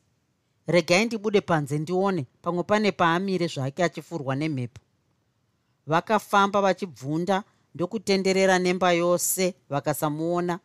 regai 0.67 1.05
ndibude 1.05 1.41
panze 1.41 1.77
ndione 1.77 2.25
pamwe 2.41 2.63
pane 2.63 2.91
paamire 2.91 3.47
zvake 3.47 3.83
achifurwa 3.83 4.35
nemhepo. 4.35 4.81
Vakafamba 5.87 6.61
vachibvunda 6.61 7.43
ndokutenderera 7.75 8.59
nemba 8.59 8.91
yose 8.91 9.55
vakasamuona. 9.69 10.59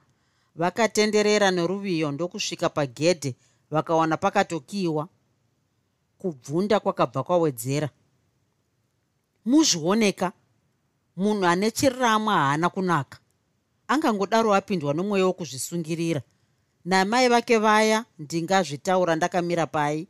Vakatenderera 0.54 1.50
neruviyo 1.50 2.12
ndokusvika 2.12 2.68
pagedhe 2.68 3.34
vakawana 3.70 4.16
pakatokiwa. 4.16 5.08
Kubvunda 6.18 6.80
kwakabva 6.80 7.22
kwawedzera. 7.22 7.90
Muzvioneka 9.44 10.32
munhu 11.16 11.46
ane 11.46 11.70
chiramwa 11.70 12.34
haana 12.34 12.70
kunaka. 12.70 13.18
Angangodaro 13.88 14.54
apindwa 14.54 14.94
nomweya 14.94 15.26
wokuzvisungirira 15.26 16.22
namai 16.84 17.28
vake 17.28 17.58
vaya 17.58 18.04
ndingazvitaura 18.18 19.16
ndakamira 19.16 19.66
pai. 19.66 20.08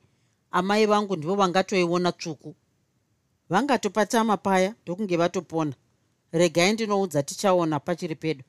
Amai 0.50 0.86
vangu 0.86 1.16
ndivo 1.16 1.34
vangatoiona 1.34 2.12
tsvuku. 2.12 2.54
Vangatopatama 3.48 4.36
paya 4.36 4.74
ndokunge 4.82 5.16
vatopona. 5.16 5.72
Regai 6.32 6.72
ndinoudza 6.72 7.22
tichaona 7.22 7.80
pachiri 7.80 8.14
pedo 8.14 8.44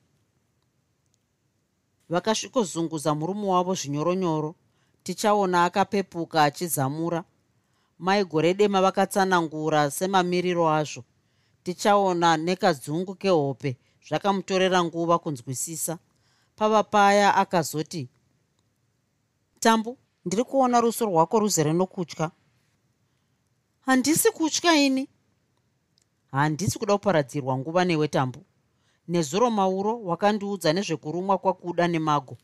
vakasvikozunguza 2.08 3.14
murume 3.14 3.46
wavo 3.46 3.74
zvinyoronyoro. 3.74 4.54
Tichaona 5.02 5.64
akapepuka 5.64 6.42
achizamura. 6.44 7.24
Maigore 7.98 8.54
dema 8.54 8.80
vakatsanangura 8.82 9.90
semamiriro 9.90 10.68
azvo. 10.70 11.04
Tichaona 11.64 12.36
nekadzungu 12.36 13.14
kehope 13.14 13.76
zvakamutorera 14.08 14.84
nguva 14.84 15.18
kunzwisisa 15.18 15.98
pava 16.56 16.82
paya 16.82 17.34
akazoti 17.34 18.08
tambu 19.60 19.98
ndiri 20.24 20.44
kuona 20.44 20.80
ruso 20.80 21.06
rwako 21.06 21.38
ruzere 21.38 21.72
nokutya. 21.72 22.30
Handisi 23.80 24.30
kutya 24.30 24.74
ini? 24.74 25.08
Handisi 26.30 26.78
kuda 26.78 26.94
kuparadzirwa 26.94 27.58
nguva 27.58 27.84
newe 27.84 28.08
tambu. 28.08 28.44
Nezuro 29.08 29.50
mauro 29.50 30.02
wakandiudza 30.02 30.72
nezvekurumwa 30.72 31.38
kwakuda 31.38 31.88
nemago. 31.88 32.36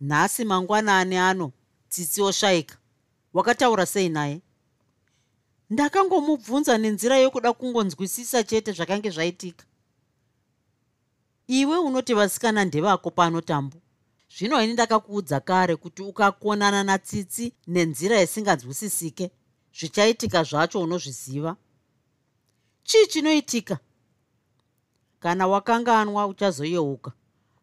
Nhasi 0.00 0.44
mangwanani 0.44 1.16
ano 1.16 1.52
tsitsi 1.88 2.22
oshayika 2.22 2.78
wakataura 3.32 3.86
sei 3.86 4.08
naye? 4.08 4.40
Ndakangomubvunza 5.70 6.78
nenzira 6.78 7.18
yokuda 7.18 7.52
kungonzwisisa 7.52 8.42
chete 8.42 8.72
zvakange 8.72 9.10
zvaitika 9.10 9.64
iwe 11.50 11.78
unoti 11.78 12.14
vasikana 12.14 12.64
ndevako 12.64 13.10
pano 13.10 13.40
tambu 13.40 13.76
zvino 14.36 14.62
ini 14.62 14.72
ndakakuudza 14.72 15.40
kare 15.40 15.76
kuti 15.76 16.02
ukakonana 16.02 16.84
natsitsi 16.84 17.52
nenzira 17.66 18.22
isinganzwisisike 18.22 19.30
zvichaitika 19.78 20.42
zvacho 20.42 20.82
unozviziva. 20.82 21.56
Chii 22.82 23.06
chinoitika? 23.06 23.78
Kana 25.20 25.46
wakanganwa 25.46 26.26
uchazoyeuka 26.26 27.12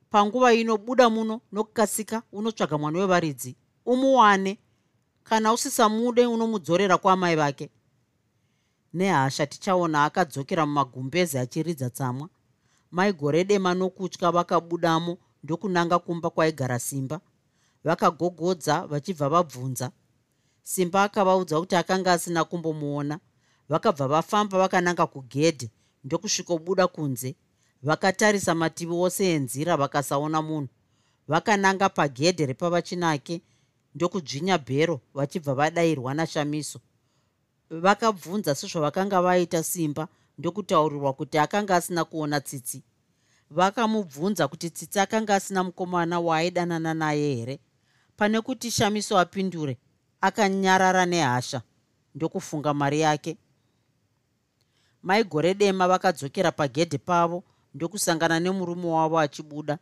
panguva 0.10 0.54
ino 0.54 0.78
buda 0.78 1.10
muno 1.10 1.41
nokukasika 1.52 2.23
unotsvaga 2.32 2.78
mwana 2.78 3.00
wevaridzi 3.00 3.56
umuwane. 3.86 4.60
Kana 5.23 5.54
usisamude 5.54 6.26
unomudzorera 6.26 6.97
kwaamai 6.97 7.36
vake. 7.36 7.69
Nehasha 8.93 9.45
tichaona 9.45 10.04
akadzokera 10.04 10.65
mumagumbezi 10.65 11.38
achiridza 11.38 11.89
tsamwa 11.89 12.30
maigore 12.91 13.43
dema 13.43 13.73
nokutya 13.73 14.32
vakabudamo 14.32 15.17
ndokunanga 15.43 16.00
kumba 16.00 16.30
kwaigara 16.30 16.80
simba. 16.80 17.19
Vakagogodza 17.84 18.88
vachibva 18.88 19.30
vabvunza. 19.30 19.91
Simba 20.63 21.04
akavaudza 21.04 21.60
kuti 21.60 21.76
akanga 21.76 22.13
asina 22.13 22.43
kumbomuona. 22.43 23.19
Vakabva 23.69 24.08
vafamba 24.08 24.58
vakananga 24.58 25.08
kugedhe 25.08 25.71
ndokusvikobuda 26.04 26.88
kunze. 26.88 27.36
Vakatarisa 27.84 28.56
mativi 28.56 28.93
ose 28.93 29.32
enzira 29.34 29.78
vakasaona 29.78 30.41
munhu. 30.41 30.67
Vakananga 31.28 31.89
pagedhe 31.89 32.45
repavachinake 32.45 33.41
ndokudzvinya 33.95 34.58
bhero 34.58 35.02
vachibva 35.13 35.54
vadayirwa 35.54 36.13
nashamiso. 36.13 36.79
Vakabvunza 37.69 38.56
sezvavakanga 38.56 39.21
vaita 39.21 39.63
simba 39.63 40.08
ndokutaurirwa 40.38 41.13
kuti 41.13 41.38
akanga 41.38 41.75
asina 41.75 42.06
kuona 42.06 42.42
tsitsi. 42.42 42.83
Vakamubvunza 43.50 44.48
kuti 44.48 44.69
tsitsi 44.69 45.00
akanga 45.00 45.35
asina 45.35 45.63
mukomana 45.63 46.19
waaidanana 46.19 46.94
naye 46.94 47.35
here? 47.35 47.60
Pane 48.17 48.42
kuti 48.42 48.71
shamiso 48.71 49.19
apindure 49.19 49.77
akanyarara 50.21 51.06
nehasha 51.06 51.62
ndokufunga 52.15 52.73
mari 52.73 53.00
yake. 53.00 53.38
Maigore 55.04 55.54
dema 55.54 55.88
vakadzokera 55.88 56.52
pagedhe 56.52 56.98
pavo 56.98 57.44
ndokusangana 57.73 58.40
nemurume 58.40 58.88
wavo 58.88 59.19
achibuda. 59.19 59.77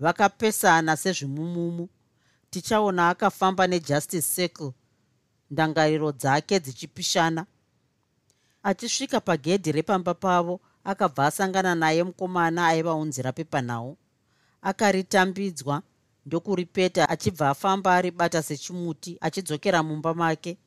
Vakapesana 0.00 0.96
sezvimumumu. 0.96 1.88
Tichaona 2.50 3.08
akafamba 3.08 3.66
nejustice 3.66 4.34
circle 4.34 4.72
ndangariro 5.50 6.12
dzake 6.12 6.60
dzichipishana 6.60 7.46
achisvika 8.62 9.20
pagedhi 9.20 9.72
repamba 9.72 10.14
pavo 10.14 10.60
akabva 10.84 11.26
asangana 11.26 11.74
naye 11.74 12.04
mukomana 12.04 12.66
aivaunzira 12.66 13.32
pepanhau 13.32 13.96
akaritambidzwa 14.62 15.82
ndokuripeta 16.26 17.08
achibva 17.08 17.50
afamba 17.50 17.94
aribata 17.96 18.42
sechimuti 18.42 19.18
achidzokera 19.20 19.82
mumba 19.82 20.14
make. 20.14 20.58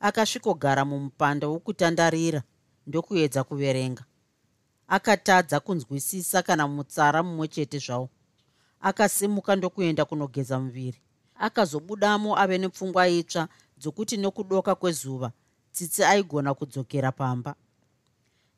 Akasvikogara 0.00 0.84
mumupanda 0.84 1.48
wokutandarira 1.48 2.42
ndokuedza 2.86 3.44
kuverenga. 3.44 4.04
Akatadza 4.88 5.60
kunzwisisa 5.60 6.42
kana 6.42 6.68
mutsara 6.68 7.22
mumwe 7.22 7.48
chete 7.48 7.78
zvawo 7.78 8.08
akasimuka 8.80 9.56
ndokuenda 9.56 10.04
kunogeza 10.04 10.58
muviri. 10.60 10.98
Akazobudamo 11.38 12.38
ave 12.38 12.58
nepfungwa 12.58 13.08
itsva 13.08 13.48
dzokuti 13.78 14.16
nokudoka 14.16 14.74
kwezuva 14.74 15.32
tsitsi 15.72 16.04
aigona 16.04 16.54
kudzokera 16.54 17.12
pamba. 17.12 17.54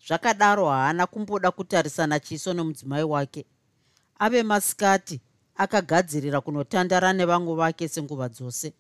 Zvakadaro 0.07 0.69
haana 0.69 1.07
kumboda 1.07 1.51
kutarisana 1.51 2.21
chiso 2.21 2.53
nemudzimai 2.55 3.03
wake. 3.03 3.47
Ave 4.19 4.43
masikati 4.43 5.21
akagadzirira 5.57 6.41
kunotandara 6.41 7.13
nevamwe 7.13 7.55
vake 7.55 7.89
senguva 7.89 8.29
dzose. 8.29 8.73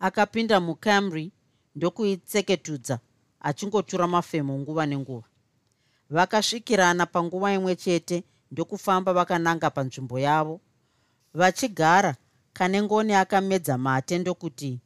Akapinda 0.00 0.60
mucamry 0.60 1.32
ndokuitseketudza 1.74 2.98
achingotura 3.40 4.06
mafemo 4.06 4.58
nguva 4.58 4.86
nenguva. 4.86 5.28
Vakasvikirana 6.10 7.06
panguva 7.06 7.52
imwe 7.52 7.76
chete 7.76 8.24
ndokufamba 8.50 9.12
vakananga 9.12 9.70
panzvimbo 9.70 10.18
yavo. 10.18 10.60
Vachigara 11.34 12.16
kane 12.52 12.82
ngoni 12.82 13.14
akamedza 13.14 13.78
mate 13.78 14.18
ndokuti 14.18 14.80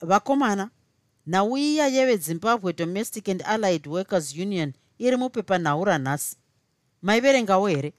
vakomana 0.00 0.70
nhau 1.26 1.56
iya 1.56 1.86
yevezimbabwe 1.88 2.72
domestic 2.72 3.28
and 3.28 3.42
allied 3.42 3.86
workers 3.86 4.34
union 4.34 4.72
iri 4.98 5.16
mupepanhau 5.16 5.84
ranhasi 5.84 6.36
maiverengawo 7.02 7.66
here? 7.66 7.92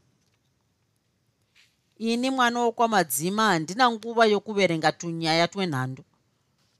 Ini 1.97 2.29
mwana 2.29 2.59
wokwamadzima 2.59 3.43
handina 3.45 3.91
nguva 3.91 4.25
yokuverenga 4.25 4.91
tunyaya 4.91 5.47
twenhando. 5.47 6.03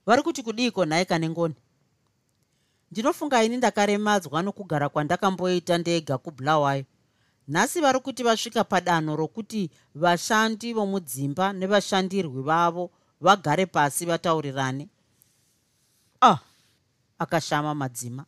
Vari 0.06 0.22
kuti 0.22 0.42
kudiiko 0.42 0.84
nhaye 0.84 1.04
kane 1.04 1.28
ngoni? 1.28 1.54
Ndinofunga 2.90 3.44
ini 3.44 3.56
ndakaremadzwa 3.56 4.42
nokugara 4.42 4.88
kwandakamboita 4.88 5.78
ndega 5.78 6.18
kubulawayo. 6.18 6.84
Nhasi 7.48 7.80
vari 7.80 8.00
kuti 8.00 8.22
vasvika 8.22 8.64
padanho 8.64 9.16
rokuti 9.16 9.70
vashandi 9.94 10.72
vomudzimba 10.72 11.52
nevashandirwi 11.52 12.42
vavo 12.42 12.90
vagare 13.20 13.66
pasi 13.66 14.06
vataurirane 14.06 14.88
akashama 17.22 17.74
madzima. 17.74 18.24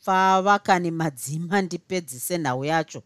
Pfava 0.00 0.58
kani 0.58 0.90
madzima 0.90 1.62
ndipedzise 1.62 2.38
nhau 2.38 2.64
yacho. 2.64 3.02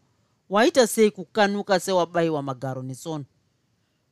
Waita 0.49 0.87
sei 0.87 1.11
kukanuka 1.11 1.79
sewabayiwa 1.79 2.41
magaro 2.43 2.83
netsono 2.83 3.25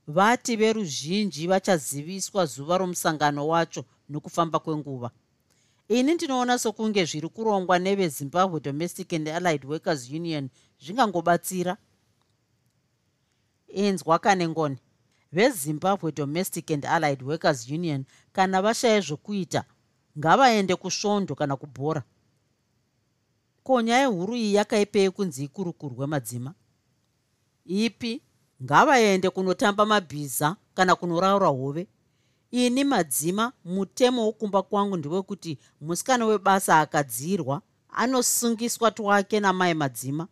vati 0.07 0.55
veruzhinji 0.55 1.47
vachaziviswa 1.47 2.45
zuva 2.45 2.77
romusangano 2.77 3.47
wacho 3.47 3.85
nokufamba 4.09 4.59
kwenguva. 4.59 5.11
Ini 5.87 6.13
ndinoona 6.13 6.57
sokunge 6.57 7.05
zviri 7.05 7.29
kurongwa 7.29 7.79
nevezimbabwe 7.79 8.59
domestic 8.59 9.13
and 9.13 9.27
allied 9.29 9.65
workers 9.65 10.09
union 10.09 10.49
zvingangobatsira. 10.79 11.77
Inzwa 13.67 14.19
kane 14.19 14.47
ngoni. 14.47 14.77
Vezimbabwe 15.31 16.11
domestic 16.11 16.71
and 16.71 16.85
allied 16.85 17.23
workers 17.23 17.69
union 17.69 18.05
kana 18.33 18.61
vashaya 18.61 19.01
zvokuita 19.01 19.63
ngavaende 20.19 20.75
kusvondo 20.75 21.35
kana 21.35 21.55
kubhora. 21.55 22.03
Ko 23.63 23.81
nyaya 23.81 24.07
huru 24.07 24.35
iyi 24.35 24.53
yakaipei 24.53 25.09
kunzi 25.09 25.43
ikurukurwe 25.43 26.07
madzima 26.07 26.53
ipi? 27.65 28.21
Ngavaende 28.63 29.29
kunotamba 29.29 29.85
mabhiza 29.85 30.55
kana 30.73 30.95
kunoraura 30.95 31.47
hove. 31.47 31.87
Ini 32.51 32.83
madzima 32.83 33.53
mutemo 33.65 34.25
wokumba 34.25 34.61
kwangu 34.63 34.97
ndewekuti 34.97 35.57
musikana 35.81 36.25
webasa 36.25 36.79
akadzirwa 36.79 37.61
anosungiswa 37.89 38.91
twake 38.91 39.39
namai 39.39 39.73
madzima. 39.73 40.27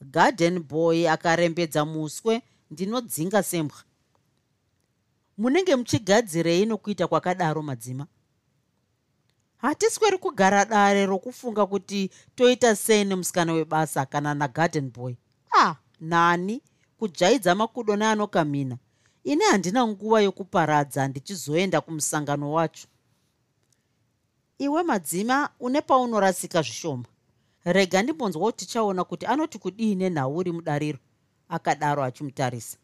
Garden 0.00 0.58
boy 0.62 1.10
akarembedza 1.10 1.84
muswe 1.84 2.42
ndinodzinga 2.70 3.42
sembwa. 3.42 3.78
Munenge 5.38 5.76
muchigadzirei 5.76 6.66
nokuita 6.66 7.08
kwakadaro 7.08 7.62
madzima 7.62 8.06
hatisweri 9.62 10.18
kugara 10.18 10.64
dare 10.64 11.06
rokufunga 11.06 11.66
kuti 11.66 12.10
toita 12.34 12.76
sei 12.76 13.04
nemusikana 13.04 13.52
webasa 13.52 14.06
kana 14.06 14.34
nagarden 14.34 14.90
boy. 14.90 15.14
Ah 15.52 15.74
nani? 16.00 16.62
Kujaidza 16.98 17.54
makudo 17.54 17.96
neanokamina 17.96 18.76
ini 19.24 19.44
handina 19.44 19.86
nguva 19.86 20.20
yokuparadza 20.20 21.08
ndichizoenda 21.08 21.80
kumusangano 21.80 22.52
wacho. 22.52 22.88
Iwe 24.58 24.82
madzima 24.82 25.50
une 25.60 25.80
paunorasika 25.80 26.62
zvishoma. 26.62 27.04
Rega 27.64 28.02
ndimbonzwawo 28.02 28.52
tichaona 28.52 29.04
kuti 29.04 29.26
anoti 29.26 29.58
kudii 29.58 29.94
nenhauri 29.94 30.52
mudariro 30.52 30.98
akadaro 31.48 32.04
achimutarisa. 32.04 32.76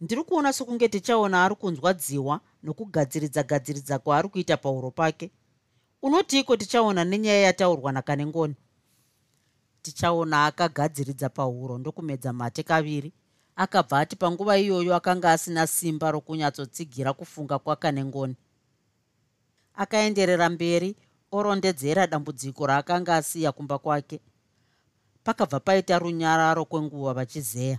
Ndiri 0.00 0.24
kuona 0.24 0.52
sokunge 0.52 0.88
tichaona 0.88 1.44
ari 1.44 1.54
kunzwadziwa 1.54 2.40
nokugadziridza 2.62 3.42
gadziridza 3.42 3.98
kwaari 3.98 4.28
kuita 4.28 4.56
pauro 4.56 4.90
pake. 4.90 5.30
Unotiiko 6.02 6.56
tichaona 6.56 7.04
nenyaya 7.04 7.40
yataurwa 7.40 7.92
nakane 7.92 8.26
ngoni 8.26 8.54
tichaona 9.82 10.46
akagadziridza 10.46 11.28
pahuro 11.28 11.78
ndokumedza 11.78 12.32
mate 12.32 12.62
kaviri 12.62 13.12
akabva 13.56 13.98
ati 14.00 14.16
panguva 14.16 14.58
iyoyo 14.58 14.94
akanga 14.96 15.32
asina 15.32 15.66
simba 15.66 16.10
rokunyatsotsigira 16.10 17.12
kufunga 17.12 17.58
kwakane 17.58 18.04
ngoni 18.04 18.36
akaenderera 19.74 20.48
mberi 20.50 20.96
orondedzera 21.32 22.06
dambudziko 22.06 22.66
raakanga 22.66 23.16
asiya 23.16 23.52
kumba 23.52 23.78
kwake. 23.78 24.20
Pakabva 25.24 25.60
paita 25.60 25.98
runyararo 25.98 26.64
kwenguva 26.64 27.14
vachizeya 27.14 27.78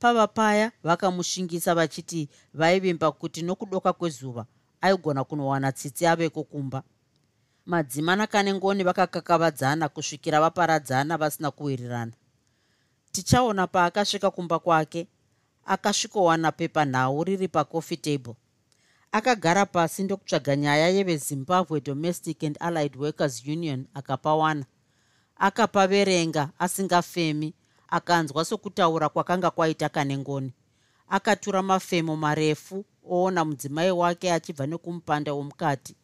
pava 0.00 0.26
paya 0.26 0.72
vakamushingisa 0.82 1.74
vachiti 1.74 2.28
vaivimba 2.54 3.12
kuti 3.12 3.42
nokudoka 3.42 3.92
kwezuva 3.92 4.46
aigona 4.80 5.24
kunowana 5.24 5.72
tsitsi 5.72 6.06
aveko 6.06 6.44
kumba 6.44 6.82
madzimana 7.66 8.26
kane 8.26 8.54
ngoni 8.54 8.84
vakakakavadzana 8.84 9.88
kusvikira 9.88 10.40
vaparadzana 10.40 11.16
vasina 11.16 11.50
kuwirirana. 11.50 12.12
Tichaona 13.12 13.66
paakasvika 13.66 14.30
kumba 14.30 14.58
kwake 14.58 15.06
akasvikowana 15.64 16.52
pepanhau 16.52 17.24
riri 17.24 17.48
pacoffee 17.48 17.96
table. 17.96 18.34
Akagara 19.12 19.66
pasi 19.66 20.02
ndokutsvaga 20.02 20.56
nyaya 20.56 20.88
yevezimbabwe 20.88 21.80
domestic 21.80 22.42
and 22.44 22.56
allied 22.60 22.96
workers 22.96 23.46
union 23.46 23.86
akapawana. 23.94 24.64
Akapaverenga 25.36 26.50
asingafemi 26.58 27.54
akanzwa 27.90 28.44
sokutaura 28.44 29.08
kwakanga 29.08 29.50
kwaita 29.50 29.88
kane 29.88 30.18
ngoni. 30.18 30.52
Akatura 31.08 31.62
mafemo 31.62 32.16
marefu 32.16 32.84
oona 33.10 33.44
mudzimai 33.44 33.90
wake 33.90 34.32
achibva 34.32 34.66
nekumupanda 34.66 35.32
womukati. 35.32 35.96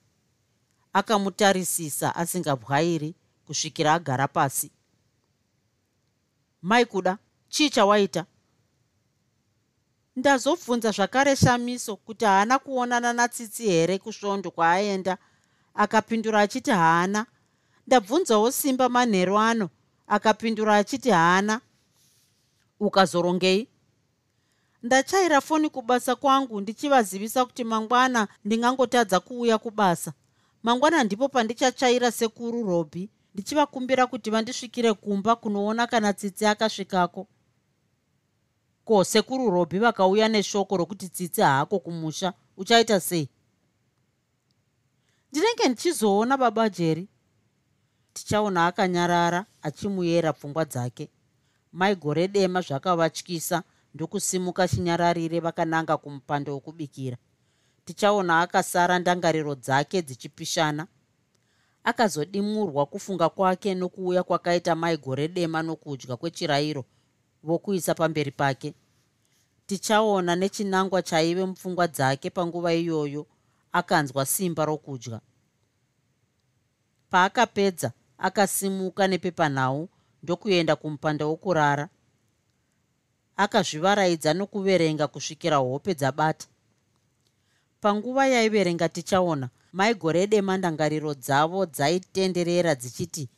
Akamutarisisa 0.93 2.17
asingabwairi 2.17 3.15
kusvikira 3.47 3.95
agara 3.95 4.29
pasi. 4.29 4.71
Mai 6.63 6.85
kuda 6.85 7.19
chii 7.49 7.71
chawaita? 7.71 8.27
Ndazobvunza 10.17 10.91
zvakare 10.91 11.37
shamiso 11.37 11.97
kuti 11.97 12.25
haana 12.25 12.59
kuonana 12.59 13.13
natsitsi 13.13 13.65
here 13.65 13.99
kusvondo 13.99 14.51
kwaaenda 14.51 15.19
akapindura 15.75 16.41
achiti 16.41 16.71
haana. 16.71 17.27
Ndabvunzawo 17.87 18.51
simba 18.51 18.89
manheru 18.89 19.39
ano. 19.39 19.71
Akapindura 20.07 20.77
achiti 20.77 21.11
haana 21.11 21.61
ukazorongei? 22.81 23.69
Ndachaira 24.83 25.41
foni 25.41 25.69
kubasa 25.71 26.17
kwangu 26.17 26.61
ndichivazivisa 26.61 27.45
kuti 27.45 27.65
mangwana 27.65 28.29
ndingangotadza 28.45 29.21
kuuya 29.21 29.59
kubasa. 29.59 30.13
Mangwana 30.63 31.05
ndipo 31.05 31.29
pandichachaira 31.29 32.11
sekuru 32.11 32.63
robhi 32.63 33.11
ndichivakumbira 33.35 34.07
kuti 34.07 34.31
vandisvikire 34.31 34.93
kumba 34.93 35.37
kunoona 35.37 35.87
kana 35.87 36.13
tsitsi 36.13 36.47
akasvikako. 36.47 37.27
Ko 38.85 39.05
sekuru 39.05 39.51
robhi 39.51 39.79
vakauya 39.79 40.29
neshoko 40.29 40.77
rokuti 40.77 41.09
tsitsi 41.09 41.41
haako 41.41 41.79
kumusha 41.79 42.33
uchaita 42.57 43.01
sei? 43.01 43.29
Ndinenge 45.33 45.69
ndichizoona 45.69 46.37
baba 46.37 46.69
jeri 46.69 47.09
tichaona 48.13 48.67
akanyarara 48.67 49.47
achimuyera 49.63 50.33
pfungwa 50.33 50.65
dzake 50.65 51.11
maigore 51.77 52.29
dema 52.29 52.61
zvakavatyisa 52.61 53.63
ndokusimuka 53.95 54.69
chinyararire 54.69 55.41
vakananga 55.41 55.97
kumupando 55.97 56.53
wokubikira. 56.55 57.17
Tichaona 57.85 58.41
akasara 58.41 58.99
ndangariro 58.99 59.55
dzake 59.55 60.03
dzichipishana. 60.03 60.87
Akazodimurwa 61.85 62.87
kufunga 62.87 63.29
kwake 63.29 63.75
nokuuya 63.75 64.23
kwakaita 64.23 64.75
maigore 64.75 65.29
dema 65.29 65.63
nokudya 65.63 66.17
kwechirayiro 66.17 66.85
vokuisa 67.43 67.95
pamberi 67.95 68.31
pake. 68.31 68.75
Tichaona 69.67 70.37
nechinangwa 70.37 71.03
chaive 71.03 71.45
mupfungwa 71.45 71.87
dzake 71.89 72.31
panguva 72.31 72.75
iyoyo 72.75 73.27
akanzwa 73.73 74.27
simba 74.27 74.65
rokudya. 74.65 75.21
Paakapedza 77.11 77.93
akasimuka 78.19 79.09
nepepanhau 79.09 79.89
ndokuenda 80.27 80.77
kumupanda 80.77 81.27
wokurara. 81.27 81.89
Akazvivaraidza 83.37 84.35
nokuverenga 84.35 85.07
kusvikira 85.07 85.57
hope 85.57 85.95
dzabata. 85.95 86.47
Panguva 87.81 88.27
yaiverenga 88.27 88.89
tichaona 88.89 89.49
maigore 89.73 90.27
dema 90.27 90.57
ndangariro 90.57 91.15
dzavo 91.15 91.67
dzaitenderera 91.67 92.75
dzichiti 92.75 93.29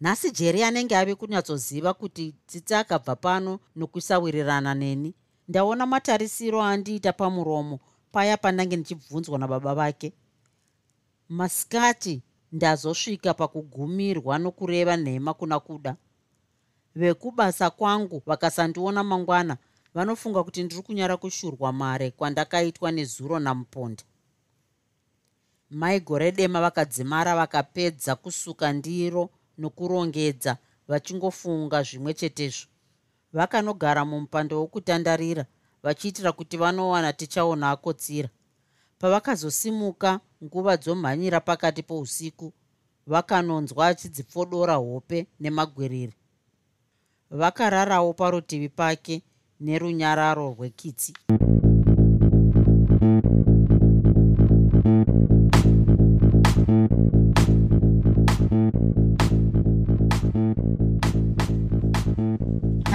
nhasi 0.00 0.30
jeri 0.30 0.62
anenge 0.64 0.96
ave 0.96 1.14
kunyatsoziva 1.14 1.94
kuti 1.94 2.34
tsitsi 2.46 2.74
akabva 2.74 3.16
pano 3.16 3.60
nokusawirirana 3.76 4.74
neni. 4.74 5.14
Ndaona 5.48 5.86
matarisiro 5.86 6.62
andiita 6.62 7.12
pamuromo 7.12 7.80
paya 8.12 8.36
pandange 8.36 8.76
ndichibvunzwa 8.76 9.38
nababa 9.38 9.74
vake. 9.74 10.12
Masikati 11.28 12.22
ndazosvika 12.52 13.34
pakugumirwa 13.34 14.38
nokureva 14.38 14.96
nhema 14.96 15.34
kuna 15.34 15.60
kuda. 15.60 15.96
Vekubasa 16.94 17.70
kwangu 17.70 18.22
vakasandiona 18.26 19.04
mangwana 19.04 19.56
vanofunga 19.94 20.42
kuti 20.44 20.62
ndiri 20.62 20.82
kunyara 20.82 21.16
kushurwa 21.16 21.72
mare 21.72 22.10
kwandakaitwa 22.10 22.90
nezuro 22.92 23.38
namuponda 23.38 24.02
mai 25.72 26.00
gore 26.00 26.32
dema 26.32 26.60
vakadzimara 26.60 27.36
vakapedza 27.36 28.16
kusuka 28.16 28.72
ndiro 28.72 29.30
nokurongedza 29.58 30.56
vachingofunga 30.88 31.82
zvimwe 31.82 32.14
chetezvo. 32.14 32.66
Vakanogara 33.32 34.04
mumupando 34.04 34.60
wokutandarira 34.60 35.44
vachiitira 35.82 36.32
kuti 36.32 36.56
vanowana 36.56 37.12
tichaona 37.12 37.70
akotsira 37.70 38.28
pavakazosimuka 38.98 40.20
nguva 40.44 40.76
dzomhanyira 40.76 41.40
pakati 41.40 41.82
pousiku 41.82 42.52
vakanonzwa 43.06 43.86
achidzipfodora 43.86 44.74
hope 44.74 45.26
nemagwiriri 45.40 46.14
vakararawo 47.30 48.12
parutivi 48.12 48.68
pake 48.68 49.22
nerunyararo 49.60 50.54
rwekitsi. 50.54 51.14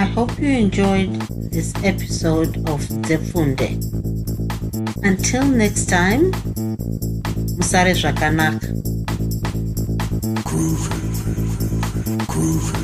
I 0.00 0.04
hope 0.14 0.38
you 0.38 0.48
enjoyed 0.50 1.12
this 1.50 1.74
episode 1.82 2.56
of 2.68 2.80
Zefunde. 3.08 3.68
Until 5.02 5.44
next 5.44 5.86
time, 5.86 6.30
Musare 7.68 7.94
Zvakanaka. 7.94 8.66
Groovy, 10.42 10.88
groovy. 12.26 12.77